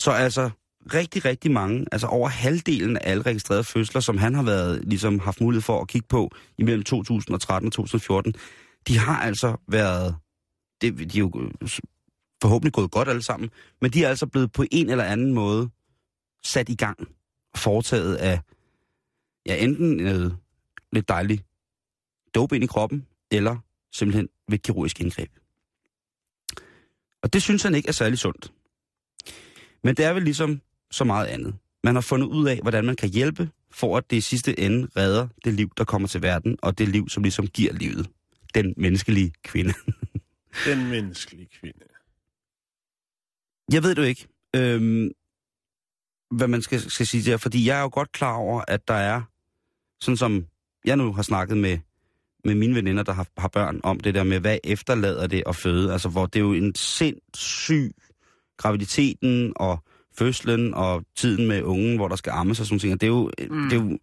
[0.00, 0.50] Så altså
[0.94, 5.18] rigtig, rigtig mange, altså over halvdelen af alle registrerede fødsler, som han har været, ligesom
[5.18, 8.34] haft mulighed for at kigge på imellem 2013 og 2014,
[8.88, 10.16] de har altså været,
[10.80, 11.68] det, de er jo øh,
[12.42, 15.70] forhåbentlig gået godt alle sammen, men de er altså blevet på en eller anden måde
[16.44, 17.08] sat i gang,
[17.56, 18.40] foretaget af,
[19.46, 20.32] ja, enten noget øh,
[20.92, 21.44] lidt dejligt
[22.34, 23.56] dope ind i kroppen, eller
[23.92, 25.30] simpelthen ved kirurgisk indgreb.
[27.24, 28.52] Og det synes han ikke er særlig sundt.
[29.84, 30.60] Men det er vel ligesom
[30.90, 31.54] så meget andet.
[31.84, 34.88] Man har fundet ud af, hvordan man kan hjælpe, for at det i sidste ende
[34.96, 38.10] redder det liv, der kommer til verden, og det liv, som ligesom giver livet.
[38.54, 39.74] Den menneskelige kvinde.
[40.66, 41.78] Den menneskelige kvinde.
[43.72, 45.10] Jeg ved jo ikke, øhm,
[46.30, 48.94] hvad man skal, skal sige der, fordi jeg er jo godt klar over, at der
[48.94, 49.22] er,
[50.00, 50.46] sådan som
[50.84, 51.78] jeg nu har snakket med,
[52.44, 55.56] med mine veninder, der har, har børn, om det der med, hvad efterlader det at
[55.56, 55.92] føde.
[55.92, 57.92] Altså, hvor det er jo en sindssyg
[58.56, 59.78] graviditeten og
[60.18, 63.00] fødslen og tiden med ungen, hvor der skal ammes og sådan noget.
[63.00, 63.68] Det er jo, mm.
[63.68, 63.98] det er jo,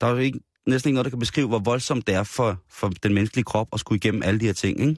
[0.00, 2.62] der er jo ikke, næsten ikke noget, der kan beskrive, hvor voldsomt det er for,
[2.70, 4.80] for den menneskelige krop at skulle igennem alle de her ting.
[4.80, 4.96] Ikke?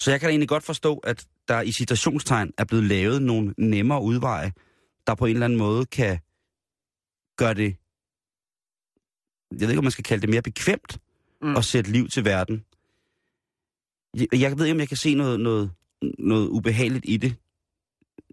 [0.00, 4.02] Så jeg kan egentlig godt forstå, at der i citationstegn er blevet lavet nogle nemmere
[4.02, 4.52] udveje,
[5.06, 6.18] der på en eller anden måde kan
[7.36, 7.76] gøre det,
[9.52, 10.98] jeg ved ikke, om man skal kalde det mere bekvemt,
[11.42, 11.56] mm.
[11.56, 12.64] og sætte liv til verden.
[14.16, 15.70] Jeg, jeg ved ikke, om jeg kan se noget, noget,
[16.18, 17.36] noget ubehageligt i det.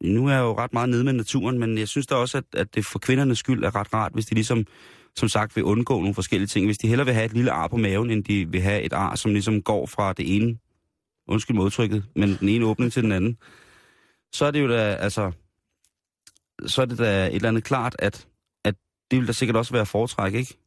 [0.02, 2.44] Nu er jeg jo ret meget nede med naturen, men jeg synes da også, at,
[2.54, 4.66] at det for kvindernes skyld er ret rart, hvis de ligesom,
[5.16, 6.66] som sagt, vil undgå nogle forskellige ting.
[6.66, 8.94] Hvis de hellere vil have et lille ar på maven, end de vil have et
[8.94, 10.58] ar, som ligesom går fra det ene,
[11.28, 13.38] undskyld modtrykket, men den ene åbning til den anden,
[14.34, 15.32] så er det jo da, altså,
[16.66, 18.28] så er det da et eller andet klart, at,
[18.64, 18.76] at
[19.12, 20.58] det vil da sikkert også være foretræk, ikke?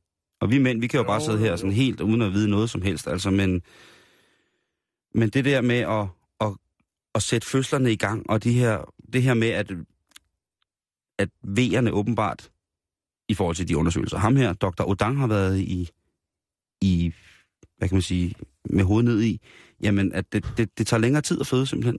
[0.40, 2.50] Og vi mænd, vi kan jo, jo bare sidde her sådan helt uden at vide
[2.50, 3.62] noget som helst, altså, men,
[5.14, 6.06] men det der med at,
[6.40, 6.56] at,
[7.14, 9.72] at sætte fødslerne i gang, og de her, det her med, at,
[11.18, 12.50] at V'erne åbenbart,
[13.28, 14.88] i forhold til de undersøgelser, ham her, Dr.
[14.88, 15.90] Odang har været i,
[16.80, 17.12] i
[17.78, 19.40] hvad kan man sige, med hovedet ned i,
[19.82, 21.98] jamen, at det, det, det tager længere tid at føde simpelthen.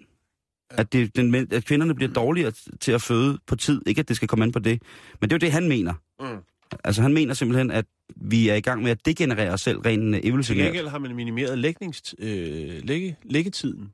[0.69, 3.82] At, det, den, at kvinderne bliver dårligere til at føde på tid.
[3.86, 4.82] Ikke at det skal komme an på det.
[5.21, 5.93] Men det er jo det, han mener.
[6.19, 6.43] Mm.
[6.84, 10.15] Altså han mener simpelthen, at vi er i gang med at degenerere os selv rent
[10.23, 10.65] evolutionært.
[10.65, 13.93] Til gengæld har man minimeret lægnings, øh, lægge, læggetiden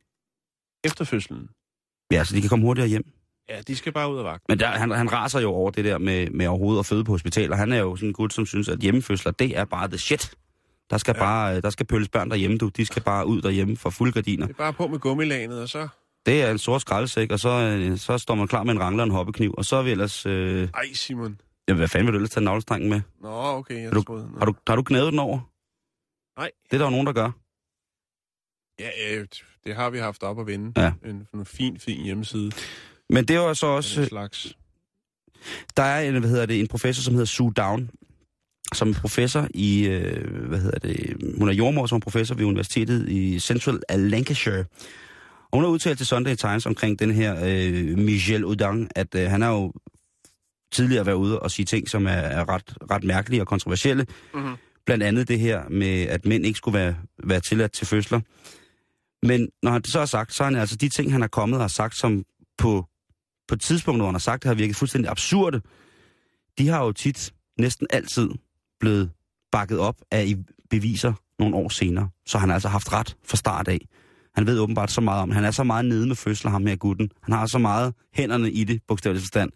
[0.84, 1.50] efter fødslen.
[2.12, 3.06] Ja, så de kan komme hurtigere hjem.
[3.50, 4.44] Ja, de skal bare ud af vagt.
[4.50, 7.12] Men der, han, han raser jo over det der med, med overhovedet at føde på
[7.12, 7.56] hospitaler.
[7.56, 10.32] Han er jo sådan en gut, som synes, at hjemmefødsler, det er bare the shit.
[10.90, 11.24] Der skal, ja.
[11.24, 12.68] bare, der skal pølles børn derhjemme, du.
[12.68, 14.46] De skal bare ud derhjemme for fulde gardiner.
[14.46, 15.88] Det er bare på med gummilanet, og så...
[16.26, 19.04] Det er en stor skraldesæk, og så, øh, så står man klar med en rangler
[19.04, 20.26] og en hoppekniv, og så er vi ellers...
[20.26, 20.70] Øh...
[20.74, 21.40] Ej, Simon.
[21.68, 23.02] Ja, hvad fanden vil du ellers tage navlestrengen med?
[23.22, 24.30] Nå, okay, jeg har du, troede...
[24.38, 25.40] Har du, har du knædet den over?
[26.40, 26.52] Nej.
[26.64, 27.32] Det er der jo nogen, der gør.
[28.80, 29.28] Ja, øh,
[29.66, 30.82] det har vi haft op at vinde.
[30.82, 30.92] Ja.
[31.06, 32.52] En, en fin, fin hjemmeside.
[33.10, 34.02] Men det er jo så også...
[34.02, 34.58] En slags...
[35.78, 37.90] Der er en, hvad hedder det, en professor, som hedder Sue Down,
[38.74, 43.10] som er professor i, øh, hvad hedder det, hun er jordmor som professor ved Universitetet
[43.10, 44.66] i Central Lancashire.
[45.52, 49.30] Og hun har udtalt til Sunday Times omkring den her øh, Michel Oudang, at øh,
[49.30, 49.74] han har jo
[50.72, 54.06] tidligere været ude og sige ting, som er, er ret, ret mærkelige og kontroversielle.
[54.34, 54.56] Mm-hmm.
[54.86, 58.20] Blandt andet det her med, at mænd ikke skulle være, være tilladt til fødsler.
[59.24, 61.28] Men når han det så har sagt, så er han altså de ting, han har
[61.28, 62.24] kommet og har sagt, som
[62.58, 62.86] på,
[63.48, 65.62] på et tidspunkt, hvor han har sagt, det har virket fuldstændig absurde,
[66.58, 68.30] de har jo tit, næsten altid,
[68.80, 69.12] blevet
[69.52, 70.36] bakket op af
[70.70, 72.10] beviser nogle år senere.
[72.26, 73.88] Så han har altså haft ret fra start af.
[74.36, 76.76] Han ved åbenbart så meget om, han er så meget nede med fødsler, ham her
[76.76, 77.12] gutten.
[77.22, 79.52] Han har så meget hænderne i det, bogstaveligt forstand,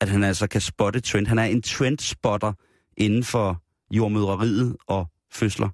[0.00, 1.26] at han altså kan spotte trend.
[1.26, 2.52] Han er en trendspotter
[2.96, 5.68] inden for jordmødreriet og fødsler.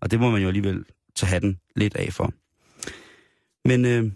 [0.00, 2.32] Og det må man jo alligevel tage hatten lidt af for.
[3.68, 4.12] Men øh,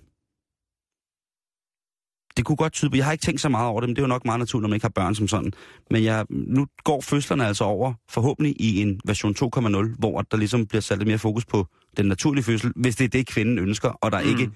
[2.36, 4.03] det kunne godt tyde på, jeg har ikke tænkt så meget over det, men det
[4.03, 5.53] er jo nok meget naturligt, når man ikke har børn som sådan.
[5.90, 10.66] Men jeg, nu går fødslerne altså over, forhåbentlig i en version 2.0, hvor der ligesom
[10.66, 13.88] bliver sat lidt mere fokus på den naturlige fødsel, hvis det er det, kvinden ønsker,
[13.88, 14.28] og der mm.
[14.28, 14.51] ikke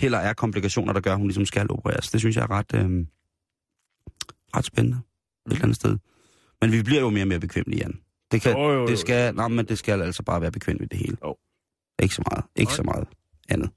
[0.00, 2.10] heller er komplikationer, der gør, at hun ligesom skal opereres.
[2.10, 3.06] Det synes jeg er ret, øh,
[4.56, 4.98] ret spændende
[5.46, 5.98] et eller andet sted.
[6.60, 8.00] Men vi bliver jo mere og mere bekvemmelige, Jan.
[8.32, 8.86] Det, kan, Jo, jo, jo.
[8.86, 11.16] det skal, nej, men det skal altså bare være bekvemt ved det hele.
[11.24, 11.36] Jo.
[12.02, 12.44] Ikke så meget.
[12.56, 12.76] Ikke Nej.
[12.76, 13.06] så meget
[13.48, 13.70] andet.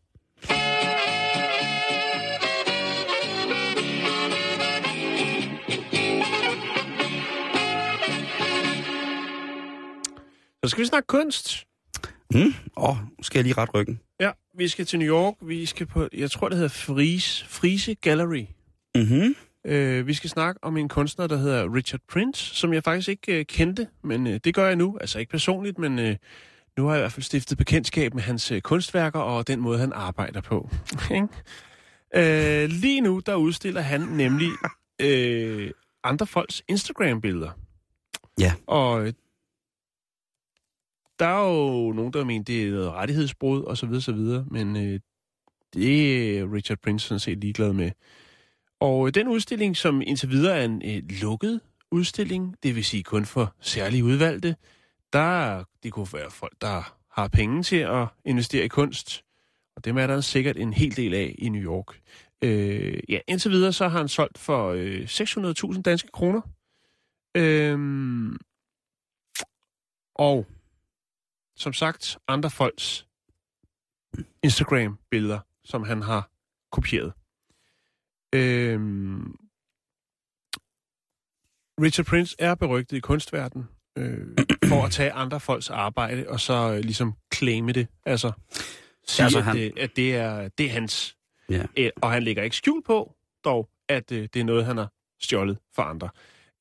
[10.64, 11.66] Så skal vi snakke kunst.
[12.34, 12.40] Mm?
[12.78, 14.00] Åh, oh, skal jeg lige ret ryggen?
[14.20, 15.34] Ja, vi skal til New York.
[15.42, 18.46] Vi skal på, jeg tror, det hedder Frise, Frise Gallery.
[18.96, 19.36] Mhm.
[19.68, 23.40] Øh, vi skal snakke om en kunstner, der hedder Richard Prince, som jeg faktisk ikke
[23.40, 24.98] øh, kendte, men øh, det gør jeg nu.
[25.02, 26.16] Altså ikke personligt, men øh,
[26.78, 29.80] nu har jeg i hvert fald stiftet bekendtskab med hans øh, kunstværker og den måde,
[29.80, 30.70] han arbejder på.
[32.16, 34.50] Øh, lige nu, der udstiller han nemlig
[35.02, 35.72] øh,
[36.04, 37.52] andre folks Instagram-billeder.
[38.40, 38.54] Ja.
[38.68, 39.14] Og øh,
[41.20, 44.46] der er jo nogen, der mener, det er noget rettighedsbrud og så videre, så videre,
[44.52, 45.00] men øh,
[45.74, 47.92] det er Richard Prince sådan set ligeglad med.
[48.80, 51.62] Og øh, den udstilling, som indtil videre er en øh, lukket
[51.92, 54.56] udstilling, det vil sige kun for særligt udvalgte,
[55.14, 59.24] der det kunne være folk, der har penge til at investere i kunst,
[59.76, 62.02] og dem er der sikkert en hel del af i New York.
[62.42, 65.02] Øh, ja, indtil videre så har han solgt for øh,
[65.74, 66.42] 600.000 danske kroner.
[67.38, 67.80] Øh,
[70.16, 70.46] og
[71.56, 73.08] som sagt, andre folks
[74.44, 76.30] Instagram-billeder, som han har
[76.72, 77.14] kopieret.
[78.36, 79.36] Øhm,
[81.82, 83.68] Richard Prince er berygtet i kunstverdenen
[83.98, 84.28] øh,
[84.70, 87.88] for at tage andre folks arbejde og så øh, ligesom claime det.
[88.06, 88.32] Altså
[89.08, 91.18] sige, Altså, han- at, det, at det, er, det er hans.
[91.50, 91.66] Ja.
[91.78, 93.14] Øh, og han lægger ikke skjul på,
[93.46, 96.10] dog, at øh, det er noget, han har stjålet for andre.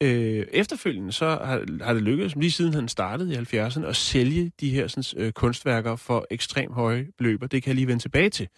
[0.03, 4.53] Øh, efterfølgende så har, har det lykkedes, lige siden han startede i 70'erne, at sælge
[4.61, 7.47] de her sådan, øh, kunstværker for ekstremt høje beløber.
[7.47, 8.49] Det kan jeg lige vende tilbage til.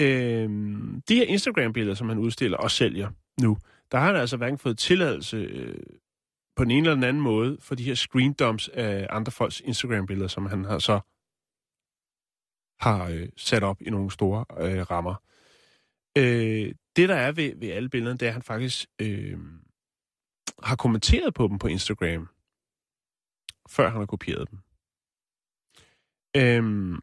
[0.00, 0.48] Øh,
[1.08, 3.58] de her Instagram-billeder, som han udstiller og sælger nu,
[3.92, 5.76] der har han altså hverken fået tilladelse øh,
[6.56, 10.28] på den ene eller den anden måde for de her screendumps af andre folks Instagram-billeder,
[10.28, 11.00] som han har så
[12.80, 15.14] har øh, sat op i nogle store øh, rammer.
[16.18, 19.38] Øh, det, der er ved, ved alle billederne, det er, at han faktisk øh,
[20.62, 22.28] har kommenteret på dem på Instagram,
[23.68, 24.58] før han har kopieret dem.
[26.36, 27.00] Øhm,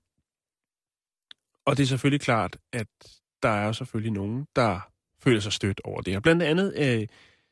[1.67, 2.87] og det er selvfølgelig klart, at
[3.43, 4.79] der er selvfølgelig nogen, der
[5.23, 6.19] føler sig stødt over det her.
[6.19, 7.07] Blandt andet øh,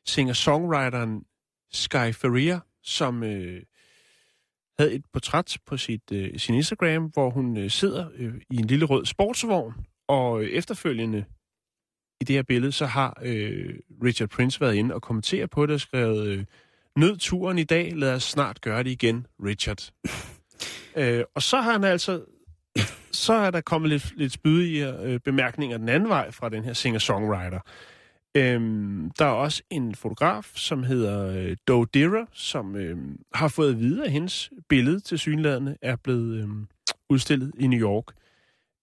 [0.06, 1.24] singer-songwriteren
[1.72, 3.62] Sky Ferreira, som øh,
[4.78, 8.64] havde et portræt på sit, øh, sin Instagram, hvor hun øh, sidder øh, i en
[8.64, 9.74] lille rød sportsvogn,
[10.08, 11.24] og øh, efterfølgende
[12.20, 15.74] i det her billede, så har øh, Richard Prince været inde og kommenteret på det
[15.74, 16.44] og skrevet, øh,
[16.96, 19.92] nød turen i dag, lad os snart gøre det igen, Richard.
[21.00, 22.24] øh, og så har han altså,
[23.16, 26.72] så er der kommet lidt, lidt spydige øh, bemærkninger den anden vej fra den her
[26.72, 27.60] singer-songwriter.
[28.36, 32.98] Øhm, der er også en fotograf, som hedder øh, Doe Dira, som øh,
[33.34, 36.48] har fået at vide, at hendes billede til synlædende er blevet øh,
[37.10, 38.04] udstillet i New York.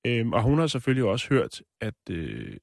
[0.06, 2.58] Øhm, og hun har selvfølgelig også hørt, at øh,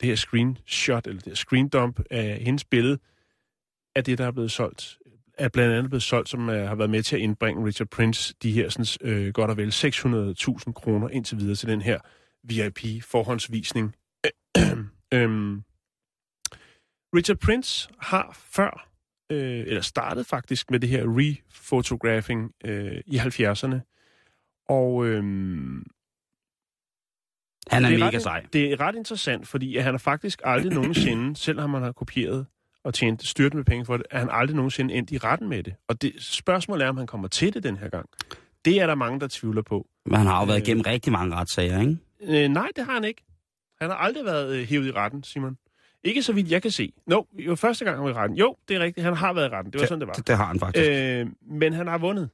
[0.00, 2.98] det her screenshot, eller det her screendump af hendes billede,
[3.96, 4.98] er det, der er blevet solgt.
[5.38, 8.34] Er blandt andet blevet solgt, som øh, har været med til at indbringe Richard Prince
[8.42, 11.98] de her sådan, øh, godt og vel 600.000 kroner indtil videre til den her
[12.44, 13.96] VIP-forhåndsvisning.
[15.14, 15.62] øhm,
[17.16, 18.88] Richard Prince har før,
[19.32, 23.76] øh, eller startet faktisk med det her refotographing øh, i 70'erne.
[24.68, 25.86] Og øhm,
[27.68, 28.46] Han er, det mega ret, sej.
[28.52, 32.46] Det er ret interessant, fordi han har faktisk aldrig nogensinde, selvom han har kopieret
[32.84, 35.62] og tjent styrt med penge for det, er han aldrig nogensinde endt i retten med
[35.62, 35.74] det.
[35.88, 38.08] Og det spørgsmålet er, om han kommer til det den her gang.
[38.64, 39.86] Det er der mange, der tvivler på.
[40.06, 41.98] Men han har jo været igennem rigtig mange retssager, ikke?
[42.44, 43.22] Øh, nej, det har han ikke.
[43.80, 45.56] Han har aldrig været øh, hævet i retten, Simon.
[46.04, 46.92] Ikke så vidt jeg kan se.
[47.06, 48.38] Nå, no, jo første gang han var i retten.
[48.38, 49.04] Jo, det er rigtigt.
[49.04, 49.72] Han har været i retten.
[49.72, 50.14] Det var sådan, det var.
[50.14, 50.88] Det, det har han faktisk.
[50.90, 52.30] Øh, men han har vundet.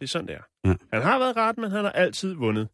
[0.00, 0.68] Det er sådan, det er.
[0.68, 0.74] Ja.
[0.92, 2.68] Han har været i retten, men han har altid vundet.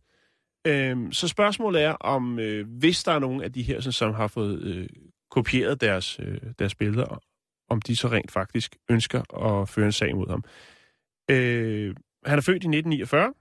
[0.67, 4.15] Øh, så spørgsmålet er, om øh, hvis der er nogen af de her, sådan, som
[4.15, 4.89] har fået øh,
[5.35, 7.20] kopieret deres, øh, deres billeder,
[7.68, 10.45] om de så rent faktisk ønsker at føre en sag mod ham.
[11.30, 11.95] Øh,
[12.26, 13.35] han er født i 1949.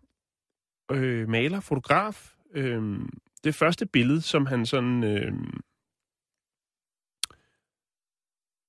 [0.91, 2.33] Øh, maler, fotograf.
[2.53, 2.99] Øh,
[3.43, 5.03] det første billede, som han sådan...
[5.03, 5.33] Øh,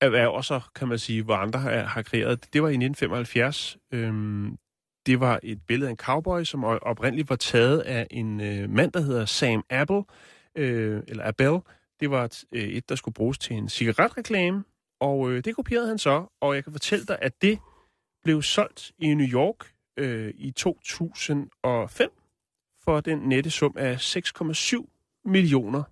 [0.00, 2.52] erhverver sig, kan man sige, hvor andre har, har kreeret.
[2.52, 3.78] Det var i 1975.
[3.92, 4.12] Øh,
[5.06, 8.92] det var et billede af en cowboy, som oprindeligt var taget af en øh, mand,
[8.92, 10.04] der hedder Sam Apple,
[10.56, 11.60] øh, eller Abel.
[12.04, 14.64] Det var et, øh, et, der skulle bruges til en cigaretreklame,
[15.00, 16.26] og øh, det kopierede han så.
[16.40, 17.58] Og jeg kan fortælle dig, at det
[18.24, 22.10] blev solgt i New York øh, i 2005
[22.84, 25.82] for den nette sum af 6,7 millioner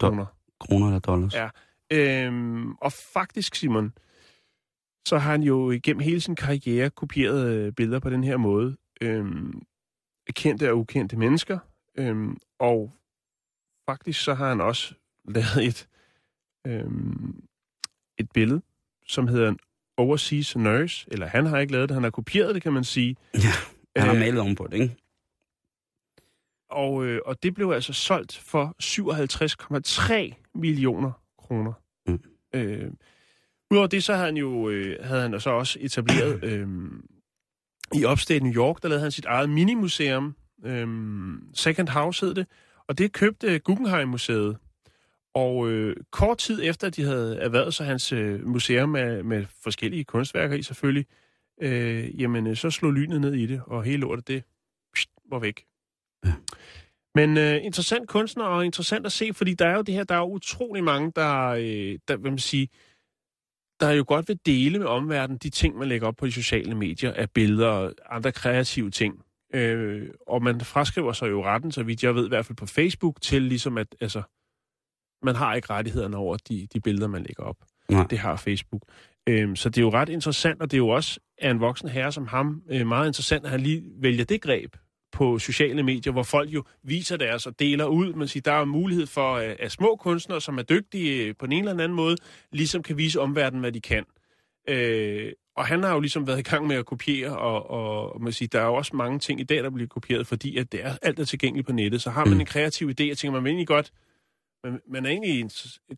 [0.00, 0.26] kroner.
[0.60, 1.34] Kroner eller dollars.
[1.34, 1.48] Ja.
[1.92, 3.92] Øhm, og faktisk, Simon,
[5.06, 8.76] så har han jo igennem hele sin karriere kopieret øh, billeder på den her måde.
[9.00, 9.62] Øhm,
[10.30, 11.58] kendte og ukendte mennesker.
[11.98, 12.92] Øhm, og
[13.88, 14.94] faktisk så har han også
[15.28, 15.88] lavet et,
[16.66, 17.44] øhm,
[18.18, 18.62] et billede,
[19.06, 19.58] som hedder en
[19.96, 21.08] Overseas Nurse.
[21.10, 23.16] Eller han har ikke lavet det, han har kopieret det, kan man sige.
[23.34, 23.40] Ja,
[23.96, 24.96] han har Øh, malet om på det, ikke?
[26.70, 31.72] Og, øh, og det blev altså solgt for 57,3 millioner kroner.
[32.06, 32.20] Mm.
[32.54, 32.90] Øh,
[33.70, 36.68] Udover det, så havde han jo øh, havde han så også etableret øh,
[37.94, 40.36] i Upstate New York, der lavede han sit eget minimuseum.
[40.64, 40.88] Øh,
[41.54, 42.46] Second House hed det.
[42.88, 44.58] Og det købte Guggenheim-museet.
[45.36, 49.46] Og øh, kort tid efter, at de havde erhvervet sig hans øh, museum med, med
[49.62, 51.06] forskellige kunstværker i selvfølgelig,
[51.62, 54.44] øh, jamen øh, så slog lynet ned i det, og hele lortet, det
[54.94, 55.66] pst, var væk.
[57.14, 60.14] Men øh, interessant kunstner og interessant at se, fordi der er jo det her, der
[60.14, 62.68] er jo utrolig mange, der, øh, der vil man sige,
[63.80, 66.74] der jo godt vil dele med omverdenen de ting, man lægger op på de sociale
[66.74, 69.22] medier af billeder og andre kreative ting.
[69.54, 72.66] Øh, og man fraskriver sig jo retten, så vidt jeg ved, i hvert fald på
[72.66, 74.22] Facebook, til ligesom at, altså,
[75.22, 77.56] man har ikke rettighederne over de, de billeder, man lægger op.
[77.90, 78.06] Nej.
[78.10, 78.82] Det har Facebook.
[79.28, 81.88] Øhm, så det er jo ret interessant, og det er jo også af en voksen
[81.88, 84.76] herre som ham øh, meget interessant, at han lige vælger det greb
[85.12, 88.12] på sociale medier, hvor folk jo viser deres og deler ud.
[88.14, 91.46] Man siger, der er mulighed for, øh, at små kunstnere, som er dygtige øh, på
[91.46, 92.16] den ene eller anden måde,
[92.52, 94.04] ligesom kan vise omverdenen, hvad de kan.
[94.68, 98.22] Øh, og han har jo ligesom været i gang med at kopiere, og, og, og
[98.22, 100.72] man siger, der er jo også mange ting i dag, der bliver kopieret, fordi at
[100.72, 102.02] det er alt er tilgængeligt på nettet.
[102.02, 102.40] Så har man Mm.
[102.40, 103.90] en kreativ idé, og tænker, man egentlig godt,
[104.64, 105.50] man, man er egentlig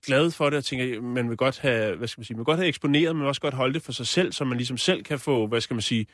[0.06, 2.44] glad for det, og tænker, man vil godt have, hvad skal man sige, man vil
[2.44, 5.02] godt have eksponeret, men også godt holde det for sig selv, så man ligesom selv
[5.02, 6.06] kan få, hvad skal man sige,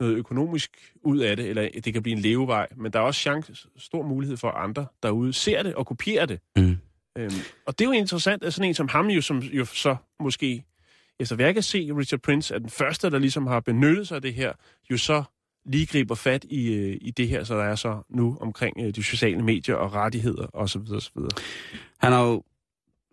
[0.00, 2.68] noget økonomisk ud af det, eller det kan blive en levevej.
[2.76, 6.26] Men der er også chance, stor mulighed for, at andre derude ser det og kopierer
[6.26, 6.40] det.
[6.56, 6.76] Mm.
[7.18, 7.32] Øhm,
[7.66, 10.64] og det er jo interessant, at sådan en som ham jo, som jo så måske,
[11.20, 14.16] efter hvad jeg kan se, Richard Prince er den første, der ligesom har benyttet sig
[14.16, 14.52] af det her,
[14.90, 15.24] jo så
[15.66, 18.94] lige griber fat i, øh, i det her, så der er så nu omkring øh,
[18.94, 20.80] de sociale medier og rettigheder osv.
[20.92, 21.18] osv.
[21.98, 22.42] Han har jo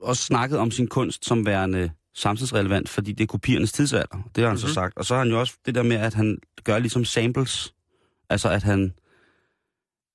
[0.02, 4.30] også snakket om sin kunst som værende samtidsrelevant, fordi det er kopiernes tidsalder.
[4.36, 4.58] Det har han mm-hmm.
[4.58, 4.74] så Mhm.
[4.74, 4.98] sagt.
[4.98, 7.74] Og så har han jo også det der med, at han gør ligesom samples.
[8.30, 8.94] Altså at han,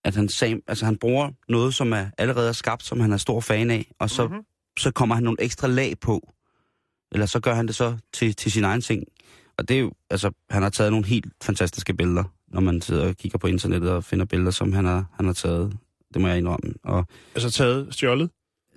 [0.05, 3.17] at han, sam, altså han bruger noget, som er allerede er skabt, som han er
[3.17, 4.33] stor fan af, og så, Mhm.
[4.33, 4.47] mm-hmm.
[4.79, 6.33] så kommer han nogle ekstra lag på.
[7.13, 9.05] Eller så gør han det så til, til sin egen ting.
[9.59, 13.09] Og det er jo, altså, han har taget nogle helt fantastiske billeder, når man sidder
[13.09, 15.77] og kigger på internettet og finder billeder, som han har, han har taget.
[16.15, 16.75] Det må jeg indrømme.
[16.85, 18.31] Og Altså taget, stjålet?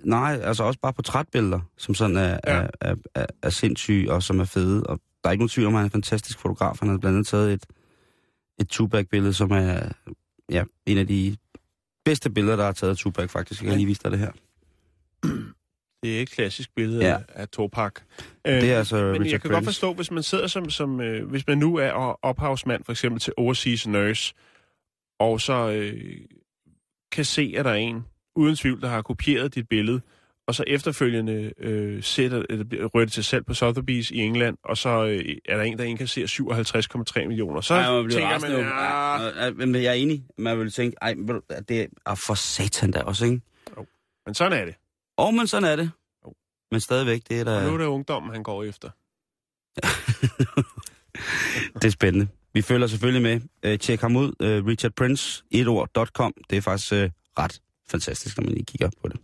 [0.04, 2.52] Nej, altså også bare portrætbilleder, som sådan er, ja.
[2.52, 4.86] er, er, er, er sindssyge og som er fede.
[4.86, 6.76] Og der er ikke nogen tvivl om, at han er en fantastisk fotograf.
[6.80, 7.66] Han har blandt andet taget et,
[8.60, 9.92] et Tupac-billede, som er
[10.50, 11.36] ja, en af de
[12.04, 13.62] bedste billeder, der er taget af Tupac, faktisk.
[13.62, 14.32] Jeg kan lige vise dig det her.
[16.02, 17.18] Det er et klassisk billede Ja.
[17.28, 17.92] af Tupac.
[18.44, 19.66] Det er altså Men Richard jeg kan godt Prince.
[19.68, 21.90] forstå, hvis man sidder som, som øh, hvis man nu er
[22.24, 24.34] ophavsmand for eksempel til Overseas Nurse,
[25.20, 26.20] og så øh,
[27.12, 28.04] kan se, at der er en,
[28.36, 30.00] uden tvivl, der har kopieret dit billede,
[30.46, 34.76] og så efterfølgende øh, sætter, eller bliver rødt til salg på Sotheby's i England, og
[34.76, 36.26] så øh, er der en, der indkasserer
[37.22, 37.60] 57,3 millioner.
[37.60, 40.24] Så Ej, man tænker man, ja, men jeg er enig.
[40.38, 41.14] Man vil tænke, ej,
[41.68, 43.40] det er for satan der også, ikke?
[44.26, 44.74] men sådan er det.
[45.20, 45.90] Og men sådan er det.
[46.70, 48.90] Men stadigvæk, det er Og nu er det ungdommen, han går efter.
[51.74, 52.28] Det er spændende.
[52.54, 53.40] Vi følger selvfølgelig med.
[53.62, 54.26] Øh, tjek ham ud.
[54.26, 56.32] Uh, Richard Prince, etord.com.
[56.50, 56.98] Det er faktisk uh,
[57.38, 57.60] ret
[57.90, 59.20] fantastisk, når man lige kigger på det.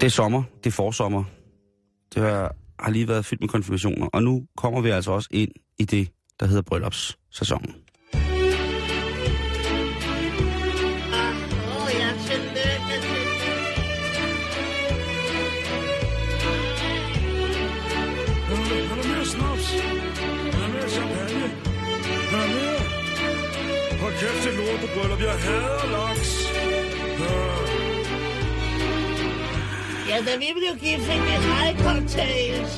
[0.00, 0.42] Det er sommer.
[0.64, 1.24] Det er forsommer.
[2.14, 4.06] Det har, har lige været fyldt med konfirmationer.
[4.06, 6.08] Og nu kommer vi altså også ind i det,
[6.40, 7.74] der hedder bryllupssæsonen.
[11.74, 12.96] Åh, ja, tillykke,
[18.50, 19.68] Er der mere snaps?
[19.74, 21.44] Er der mere champagne?
[22.32, 22.80] Er der mere?
[24.00, 25.20] Hold kæft til lortebryllup.
[25.20, 26.32] Jeg hader laks.
[30.08, 32.72] Ja, da vi blev gift, fik vi high cocktails.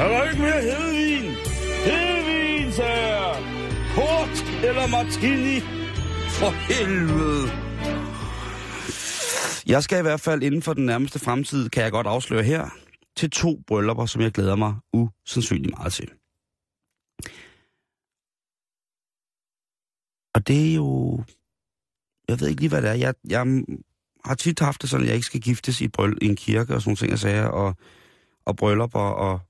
[0.00, 1.24] Er der ikke mere hedvin?
[1.86, 2.23] Hedvin,
[2.74, 3.34] grøntsager.
[3.94, 5.60] Port eller martini?
[6.38, 7.50] For helvede!
[9.66, 12.68] Jeg skal i hvert fald inden for den nærmeste fremtid, kan jeg godt afsløre her,
[13.16, 16.10] til to bryllupper, som jeg glæder mig usandsynligt meget til.
[20.34, 21.22] Og det er jo...
[22.28, 22.94] Jeg ved ikke lige, hvad det er.
[22.94, 23.64] Jeg, jeg
[24.24, 26.74] har tit haft det sådan, at jeg ikke skal giftes i, bryll, i en kirke
[26.74, 27.76] og sådan nogle ting, jeg sagde, og,
[28.44, 29.40] og bryllupper, og,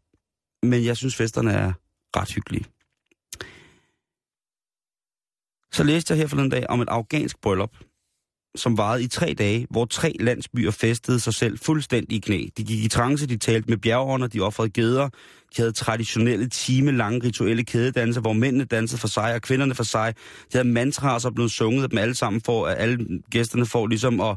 [0.62, 1.72] men jeg synes, festerne er
[2.16, 2.64] ret hyggelige.
[5.74, 7.70] Så læste jeg her forleden dag om et afghansk bryllup,
[8.56, 12.46] som varede i tre dage, hvor tre landsbyer festede sig selv fuldstændig i knæ.
[12.56, 15.08] De gik i trance, de talte med bjergånder, de offrede geder,
[15.56, 20.14] de havde traditionelle time-lange rituelle kædedanser, hvor mændene dansede for sig og kvinderne for sig.
[20.52, 23.86] De havde mantraer, så blev sunget af dem alle sammen, for at alle gæsterne får
[23.86, 24.36] ligesom at,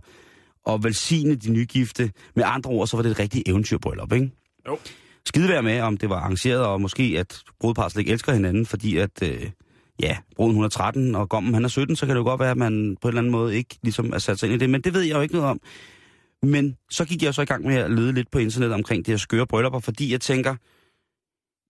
[0.67, 2.11] at velsigne de nygifte.
[2.35, 4.31] Med andre ord, så var det et rigtigt eventyrbryllup, ikke?
[4.67, 4.79] Jo.
[5.25, 8.65] Skide være med, om det var arrangeret, og måske at brudepar slet ikke elsker hinanden,
[8.65, 9.49] fordi at, øh,
[10.01, 12.39] ja, Broen hun er 13, og gommen han er 17, så kan det jo godt
[12.39, 14.59] være, at man på en eller anden måde ikke ligesom er sat sig ind i
[14.59, 15.59] det, men det ved jeg jo ikke noget om.
[16.43, 19.11] Men så gik jeg så i gang med at lede lidt på internettet omkring det
[19.11, 20.55] her skøre bryllupper, fordi jeg tænker,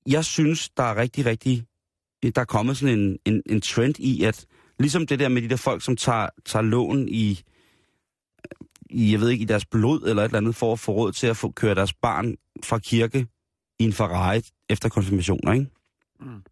[0.07, 1.63] jeg synes, der er rigtig, rigtig,
[2.23, 4.45] der er kommet sådan en, en, en trend i, at
[4.80, 7.41] ligesom det der med de der folk, som tager, tager lån i,
[8.89, 11.11] i, jeg ved ikke, i deres blod eller et eller andet, for at få råd
[11.11, 13.28] til at få køre deres barn fra kirke
[13.80, 15.65] i en Ferrari efter konfirmationer, ikke?
[16.20, 16.43] Mm.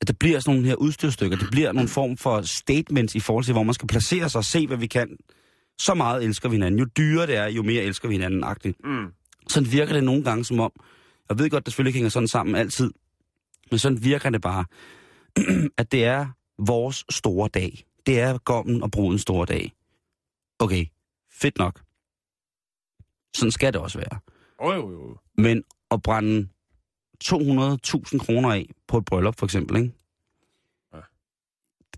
[0.00, 3.44] At der bliver sådan nogle her udstyrstykker, det bliver nogle form for statements i forhold
[3.44, 5.16] til, hvor man skal placere sig og se, hvad vi kan.
[5.78, 6.78] Så meget elsker vi hinanden.
[6.78, 8.84] Jo dyrere det er, jo mere elsker vi hinanden, agtigt.
[8.84, 9.06] Mm.
[9.48, 10.72] Sådan virker det nogle gange som om,
[11.28, 12.90] jeg ved godt, det selvfølgelig ikke hænger sådan sammen altid,
[13.70, 14.64] men sådan virker det bare,
[15.80, 16.26] at det er
[16.58, 17.84] vores store dag.
[18.06, 19.72] Det er gommen og brudens store dag.
[20.58, 20.86] Okay,
[21.32, 21.80] fedt nok.
[23.36, 24.18] Sådan skal det også være.
[24.58, 25.18] Oh, jo, jo.
[25.38, 26.48] Men at brænde
[27.24, 29.92] 200.000 kroner af på et bryllup, for eksempel, ikke?
[30.94, 30.98] Ja.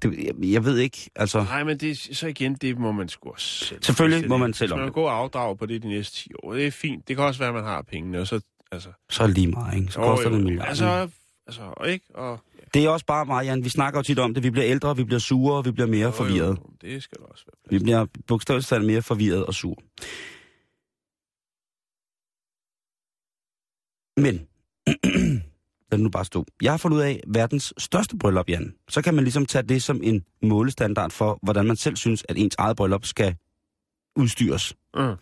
[0.02, 1.42] Det, jeg, jeg ved ikke, altså...
[1.42, 3.82] Nej, men det, så igen, det må man sgu også selv.
[3.82, 4.94] Selvfølgelig må man selv om man det.
[4.94, 6.52] gå og afdrage på det de næste 10 år.
[6.52, 7.08] Det er fint.
[7.08, 8.40] Det kan også være, at man har pengene, og så...
[8.72, 9.92] Altså, Så er det lige meget, ikke?
[9.92, 10.68] Så jo, koster jo, det en milliard.
[10.68, 11.08] Altså,
[11.46, 12.04] altså, og ikke?
[12.14, 12.64] Og, ja.
[12.74, 13.64] Det er også bare meget, Jan.
[13.64, 14.42] Vi snakker jo tit om det.
[14.42, 16.48] Vi bliver ældre, vi bliver sure, vi bliver mere Jo, forvirret.
[16.58, 17.78] Jo, det skal der også være.
[17.78, 19.82] Vi bliver bogstaveligt talt mere forvirret og sur.
[24.16, 24.46] Men,
[25.90, 26.46] lad nu bare stå.
[26.62, 28.74] Jeg har fundet ud af verdens største bryllup, Jan.
[28.88, 32.38] Så kan man ligesom tage det som en målestandard for, hvordan man selv synes, at
[32.38, 33.36] ens eget bryllup skal
[34.16, 34.74] udstyres.
[34.94, 35.14] Mm.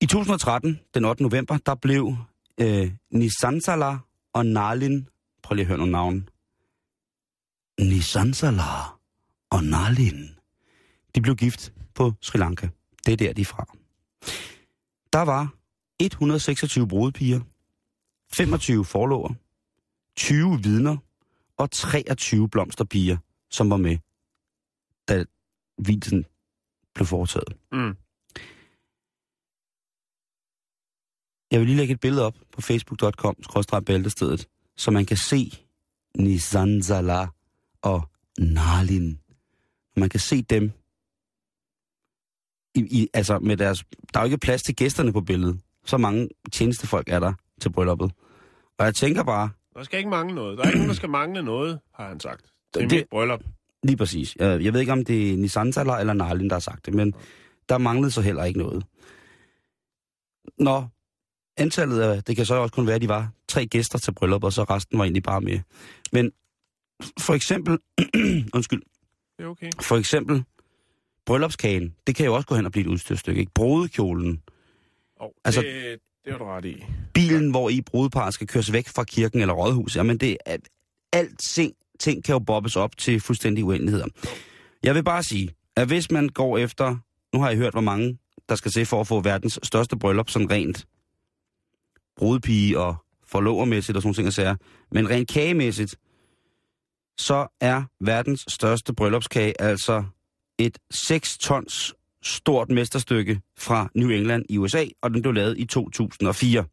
[0.00, 1.22] I 2013, den 8.
[1.22, 2.14] november, der blev
[2.60, 3.98] øh, Nisansala
[4.32, 5.08] og Nalin,
[5.42, 6.24] prøv lige at høre nogle navne.
[7.80, 8.62] Nisansala
[9.50, 10.28] og Nalin,
[11.14, 12.68] de blev gift på Sri Lanka.
[13.06, 13.66] Det er der, de er fra.
[15.12, 15.54] Der var
[16.00, 17.40] 126 brudepiger,
[18.32, 19.34] 25 forlover,
[20.16, 20.96] 20 vidner
[21.56, 23.16] og 23 blomsterpiger,
[23.50, 23.98] som var med,
[25.08, 25.24] da
[25.78, 26.24] hvilsen
[26.94, 27.56] blev foretaget.
[27.72, 27.96] Mm.
[31.50, 33.36] Jeg vil lige lægge et billede op på facebook.com,
[33.86, 35.52] bæltestedet, så man kan se
[36.14, 37.26] Nisanzala
[37.82, 39.20] og Nalin.
[39.96, 40.72] Man kan se dem,
[42.74, 45.60] i, i, altså med deres, der er jo ikke plads til gæsterne på billedet.
[45.84, 48.12] Så mange tjenestefolk er der til brylluppet.
[48.78, 50.58] Og jeg tænker bare, Der skal ikke mangle noget.
[50.58, 52.44] Der er ikke nogen, der skal mangle noget, har han sagt.
[52.74, 53.42] Det er Det- mit bryllup.
[53.82, 56.86] lige præcis, jeg, jeg ved ikke om det er Nisanzala eller Nalin, der har sagt
[56.86, 57.14] det, men
[57.68, 58.84] der manglede så heller ikke noget.
[60.58, 60.90] Når
[61.56, 64.46] antallet af, det kan så også kun være, at de var tre gæster til brylluppet,
[64.46, 65.60] og så resten var egentlig bare med.
[66.12, 66.32] Men
[67.20, 67.78] for eksempel,
[68.54, 68.82] undskyld,
[69.38, 69.70] Det er okay.
[69.80, 70.44] for eksempel
[71.26, 73.52] bryllupskagen, det kan jo også gå hen og blive et udstyrstykke, ikke?
[73.54, 74.42] Brudekjolen,
[75.20, 76.84] Oh, Altså- det, det har du ret i.
[77.14, 79.96] bilen, hvor i brudeparet skal køres væk fra kirken eller rådhus.
[79.96, 80.56] Jamen det er,
[81.12, 84.06] alt ting, ting kan jo bobbes op til fuldstændig uendeligheder.
[84.82, 86.96] Jeg vil bare sige, at hvis man går efter,
[87.34, 88.18] nu har jeg hørt, hvor mange
[88.48, 90.86] der skal se for at få verdens største bryllup, sådan rent
[92.16, 92.96] brudepige og
[93.26, 94.56] forlovermæssigt og sådan nogle ting, jeg
[94.90, 95.96] men rent kagemæssigt,
[97.18, 100.04] så er verdens største bryllupskage altså
[100.58, 101.94] et 6 tons
[102.26, 106.64] stort mesterstykke fra New England i USA, og den blev lavet i 2004.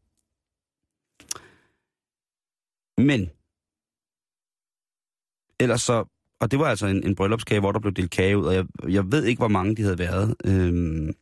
[2.97, 3.30] Men,
[5.60, 6.06] ellers så,
[6.39, 8.66] og det var altså en, en bryllupskage, hvor der blev delt kage ud, og jeg,
[8.88, 10.36] jeg ved ikke, hvor mange de havde været.
[10.45, 11.16] Øhm,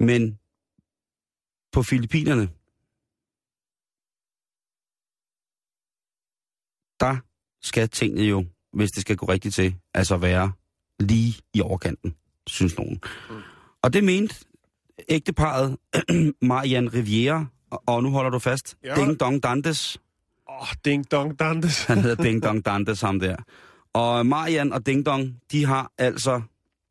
[0.00, 0.38] men
[1.72, 2.48] på Filippinerne,
[7.00, 7.16] der
[7.62, 10.52] skal tingene jo, hvis det skal gå rigtigt til, altså være
[10.98, 12.16] lige i overkanten,
[12.46, 13.00] synes nogen.
[13.30, 13.36] Mm.
[13.82, 14.34] Og det mente
[15.08, 15.76] ægteparet
[16.42, 18.94] Marian Riviera, og, og nu holder du fast, Ja.
[18.94, 19.98] Ding Dong Dantes.
[20.48, 21.84] Åh, oh, ding dong dantes.
[21.84, 23.36] Han hedder Ding Dong Dantes, ham der.
[23.92, 26.42] Og Marian og Ding Dong, de har altså,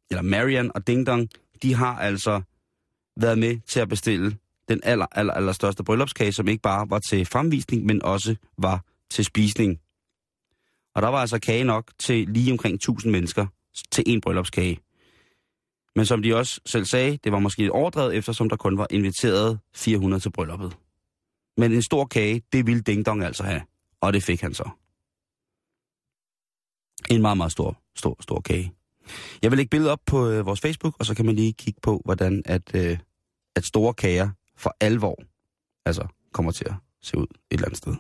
[0.10, 1.30] eller Marian og Ding Dong,
[1.64, 2.42] de har altså
[3.18, 4.38] været med til at bestille
[4.70, 8.84] den aller, aller, aller største bryllupskage, som ikke bare var til fremvisning, men også var
[9.10, 9.80] til spisning.
[10.96, 13.46] Og der var altså kage nok til lige omkring 1000 mennesker
[13.92, 14.80] til en bryllupskage.
[15.96, 18.88] Men som de også selv sagde, det var måske lidt overdrevet, eftersom der kun var
[18.90, 20.78] inviteret 400 til brylluppet.
[21.58, 23.62] Men en stor kage, det ville Ding Dong altså have.
[24.02, 24.70] Og det fik han så.
[27.10, 28.74] En meget, meget stor, stor, stor kage.
[29.42, 31.80] Jeg vil lægge billedet op på øh, vores Facebook, og så kan man lige kigge
[31.84, 32.98] på, hvordan at, øh,
[33.56, 35.24] at store kager for alvor
[35.86, 37.96] altså, kommer til at se ud et eller andet sted.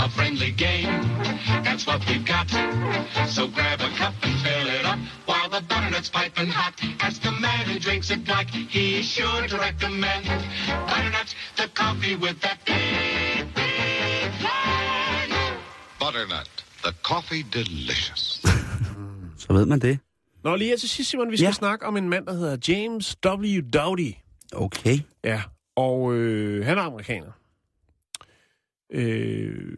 [0.00, 0.88] A friendly game,
[1.66, 2.48] that's what we've got.
[3.36, 6.74] So grab a cup and fill it up while the butternut's piping hot.
[7.00, 10.24] Ask the man who drinks it black, he's sure to recommend
[10.90, 15.28] butternut, the coffee with that big, big flag.
[16.00, 16.48] Butternut,
[16.82, 18.42] the coffee delicious.
[19.42, 19.98] Så ved man det.
[20.44, 21.52] Nå, lige her til sidst, Simon, vi skal ja.
[21.52, 23.60] snakke om en mand, der hedder James W.
[23.74, 24.14] Dowdy.
[24.52, 24.98] Okay.
[25.24, 25.42] Ja,
[25.76, 27.32] og øh, han er amerikaner.
[28.92, 29.76] Øh,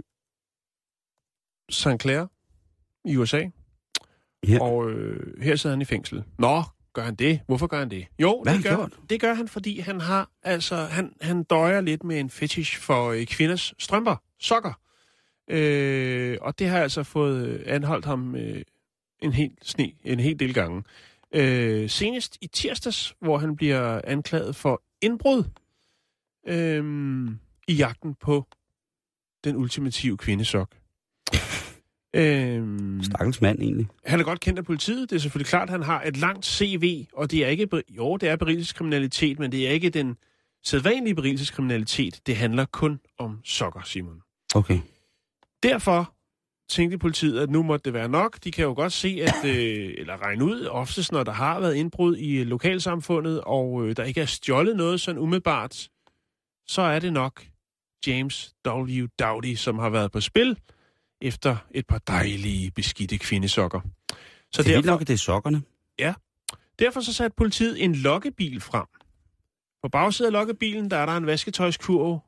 [1.71, 2.01] St.
[2.03, 2.27] Clair
[3.05, 3.43] i USA.
[4.49, 4.63] Ja.
[4.63, 6.25] Og øh, her sidder han i fængsel.
[6.39, 6.63] Nå,
[6.93, 7.41] gør han det?
[7.47, 8.07] Hvorfor gør han det?
[8.19, 11.81] Jo, Hvad det gør, han det gør han, fordi han har altså han, han døjer
[11.81, 14.73] lidt med en fetish for øh, kvinders strømper, sokker.
[15.51, 18.63] Øh, og det har altså fået øh, anholdt ham øh,
[19.23, 20.83] en hel sne, en hel del gange.
[21.35, 25.45] Øh, senest i tirsdags, hvor han bliver anklaget for indbrud
[26.49, 26.85] øh,
[27.69, 28.47] i jagten på
[29.45, 30.69] den ultimative kvindesok.
[32.15, 33.89] Øhm, Stakkels mand egentlig.
[34.05, 35.11] han er godt kendt af politiet.
[35.11, 38.17] Det er selvfølgelig klart, at han har et langt CV, og det er ikke, jo,
[38.17, 40.17] det er berigelseskriminalitet, men det er ikke den
[40.65, 42.21] sædvanlige berigelseskriminalitet.
[42.27, 44.23] Det handler kun om sokker, Simon.
[44.55, 44.81] Okay.
[45.63, 46.15] Derfor
[46.69, 48.45] tænkte politiet, at nu måtte det være nok.
[48.45, 51.75] De kan jo godt se, at, øh, eller regne ud, oftest når der har været
[51.75, 55.89] indbrud i lokalsamfundet, og øh, der ikke er stjålet noget sådan umiddelbart,
[56.67, 57.45] så er det nok
[58.07, 59.07] James W.
[59.19, 60.57] Dowdy, som har været på spil
[61.21, 63.81] efter et par dejlige, beskidte kvindesokker.
[64.53, 65.63] Så det er vildt nok, det er sokkerne.
[65.99, 66.15] Ja.
[66.79, 68.87] Derfor så satte politiet en lokkebil frem.
[69.83, 72.21] På bagsiden af lokkebilen, der er der en vasketøjskurv,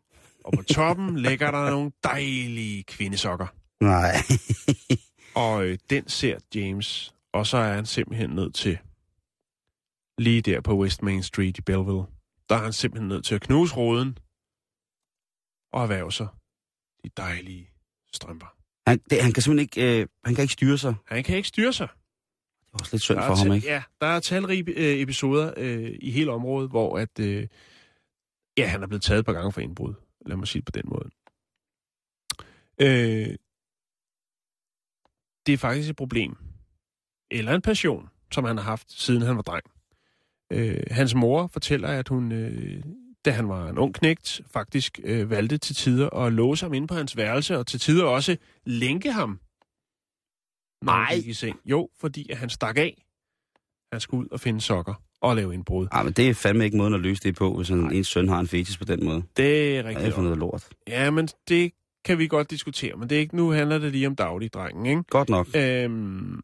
[0.45, 3.47] og på toppen ligger der nogle dejlige kvindesokker.
[3.81, 4.15] Nej.
[5.35, 8.79] Og øh, den ser James, og så er han simpelthen nødt til,
[10.19, 12.05] lige der på West Main Street i Belleville,
[12.49, 14.19] der er han simpelthen nødt til at knuse roden
[15.73, 16.29] og erhverve sig
[17.05, 17.71] de dejlige
[18.13, 18.62] strømper.
[18.87, 20.95] Han, det, han kan simpelthen ikke, øh, han kan ikke styre sig.
[21.07, 21.89] Han kan ikke styre sig.
[22.61, 23.67] Det er også lidt synd for ham, ikke?
[23.67, 27.49] Ja, der er talrige øh, episoder øh, i hele området, hvor at, øh,
[28.59, 29.95] ja, han er blevet taget et par gange for indbrud.
[30.27, 31.11] Lad mig sige det på den måde.
[32.81, 33.37] Øh,
[35.47, 36.37] det er faktisk et problem.
[37.31, 39.65] Eller en passion, som han har haft, siden han var dreng.
[40.53, 42.83] Øh, hans mor fortæller, at hun, øh,
[43.25, 46.87] da han var en ung knægt, faktisk øh, valgte til tider at låse ham inde
[46.87, 49.41] på hans værelse, og til tider også lænke ham.
[50.85, 51.23] Nej.
[51.25, 51.61] i seng.
[51.65, 53.05] Jo, fordi at han stak af.
[53.93, 55.87] Han skulle ud og finde sokker og lave indbrud.
[55.93, 58.29] Ah, men det er fandme ikke måden at løse det på, hvis en, ens søn
[58.29, 59.23] har en fetis på den måde.
[59.37, 60.15] Det er er det rigtigt.
[60.15, 60.69] for noget lort?
[60.89, 61.73] Ja, men det
[62.05, 65.03] kan vi godt diskutere, men det er ikke, nu handler det lige om dagligdrengen, ikke?
[65.03, 65.47] Godt nok.
[65.57, 66.41] Øhm,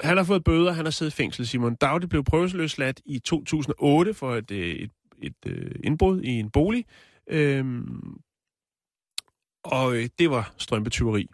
[0.00, 1.46] han har fået bøder, han har siddet i fængsel.
[1.46, 4.90] Simon Dagdi blev prøveløsladt i 2008 for et, øh, et,
[5.22, 6.84] et, et indbrud i en bolig.
[7.26, 8.20] Øhm,
[9.64, 11.26] og øh, det var strømpetyveri.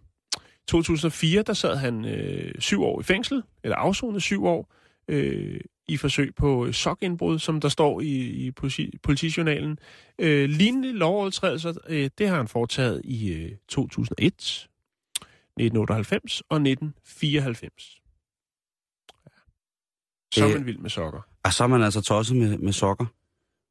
[0.68, 4.74] 2004, der sad han øh, syv år i fængsel, eller afsonet syv år,
[5.08, 9.78] øh, i forsøg på sokindbrud, som der står i, i politi, politijournalen.
[10.18, 18.00] Øh, lignende lovovertrædelser, øh, det har han foretaget i øh, 2001, 1998 og 1994.
[20.34, 21.20] Så er Det- man vild med sokker.
[21.44, 23.06] Og så er man altså tosset med, med sokker.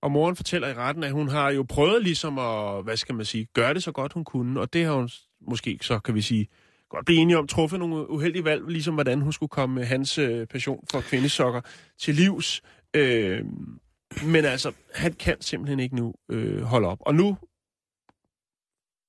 [0.04, 3.26] Og moren fortæller i retten, at hun har jo prøvet ligesom at, hvad skal man
[3.26, 5.10] sige, gøre det så godt hun kunne, og det har hun
[5.48, 6.48] måske så, kan vi sige,
[6.90, 10.18] godt blive enige om, truffet nogle uheldige valg, ligesom hvordan hun skulle komme med hans
[10.18, 11.62] øh, passion for kvindesokker
[12.00, 12.62] til livs.
[12.94, 13.46] Øh,
[14.26, 16.98] men altså, han kan simpelthen ikke nu øh, holde op.
[17.02, 17.38] Og nu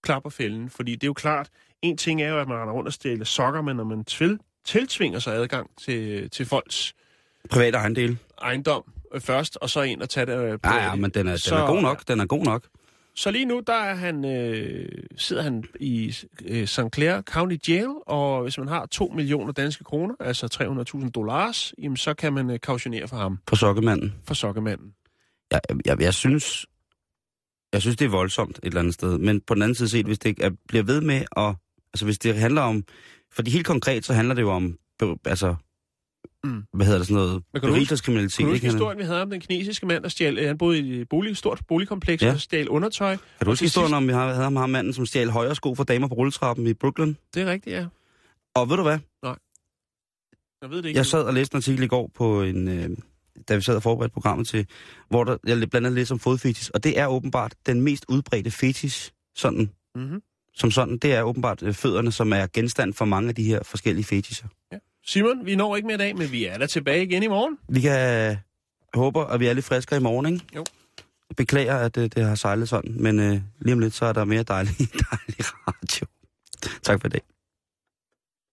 [0.03, 1.49] klapper fælden, fordi det er jo klart,
[1.83, 4.39] en ting er jo, at man render rundt og stjæler sokker, men når man tvil,
[4.65, 6.95] tiltvinger sig adgang til, til folks
[7.51, 8.19] Private ejendele.
[8.43, 10.59] ejendom først, og så ind og tage det øh.
[10.65, 12.09] Ja, ja, men den er, den er god nok.
[12.09, 12.65] Den er god nok.
[13.17, 16.81] Så lige nu, der er han, øh, sidder han i øh, St.
[16.95, 21.97] Clair County Jail, og hvis man har 2 millioner danske kroner, altså 300.000 dollars, jamen,
[21.97, 24.15] så kan man øh, kautionere for ham, For sokkemanden.
[24.27, 24.93] for sokkemanden.
[25.51, 26.67] Jeg, jeg, jeg synes...
[27.73, 29.19] Jeg synes, det er voldsomt et eller andet sted.
[29.19, 31.55] Men på den anden side set, hvis det er, bliver ved med at...
[31.95, 32.85] Altså, hvis det handler om...
[33.33, 34.79] Fordi helt konkret, så handler det jo om...
[35.25, 35.55] Altså...
[36.45, 36.63] Mm.
[36.75, 37.33] Hvad hedder det sådan noget?
[37.33, 40.47] Men kan du huske- Berigelseskriminalitet, historien, vi havde om den kinesiske mand, der stjal, øh,
[40.47, 42.33] han boede i et bolig, stort boligkompleks, Ja.
[42.33, 43.17] og stjal undertøj.
[43.17, 45.85] Kan du huske historien om, vi havde, havde ham manden, som stjal højre sko for
[45.85, 47.15] damer på rulletrappen i Brooklyn?
[47.35, 47.87] Det er rigtigt, ja.
[48.55, 48.99] Og ved du hvad?
[50.63, 50.99] Jeg ved det ikke.
[50.99, 52.69] Jeg sad og læste en artikel i går på en...
[52.69, 52.91] Øh,
[53.49, 54.67] da vi sad og forberedte programmet til,
[55.09, 58.51] hvor der, jeg blandt andet læste om fodfetis, og det er åbenbart den mest udbredte
[58.51, 60.23] fetis, sådan, Mm-hmm.
[60.55, 63.63] som sådan, det er åbenbart øh, fødderne, som er genstand for mange af de her
[63.63, 64.47] forskellige fetisser.
[64.73, 64.79] Ja.
[65.07, 67.59] Simon, vi når ikke mere i dag, men vi er der tilbage igen i morgen.
[67.69, 68.37] Vi kan
[68.95, 70.47] håber, at vi er lidt friskere i morgen, ikke?
[70.57, 70.65] Jo.
[71.29, 74.13] Jeg beklager, at det, det har sejlet sådan, men øh, lige om lidt, så er
[74.13, 74.79] der mere dejlig,
[75.11, 75.37] dejlig
[75.69, 76.07] radio.
[76.83, 77.21] Tak for i dag.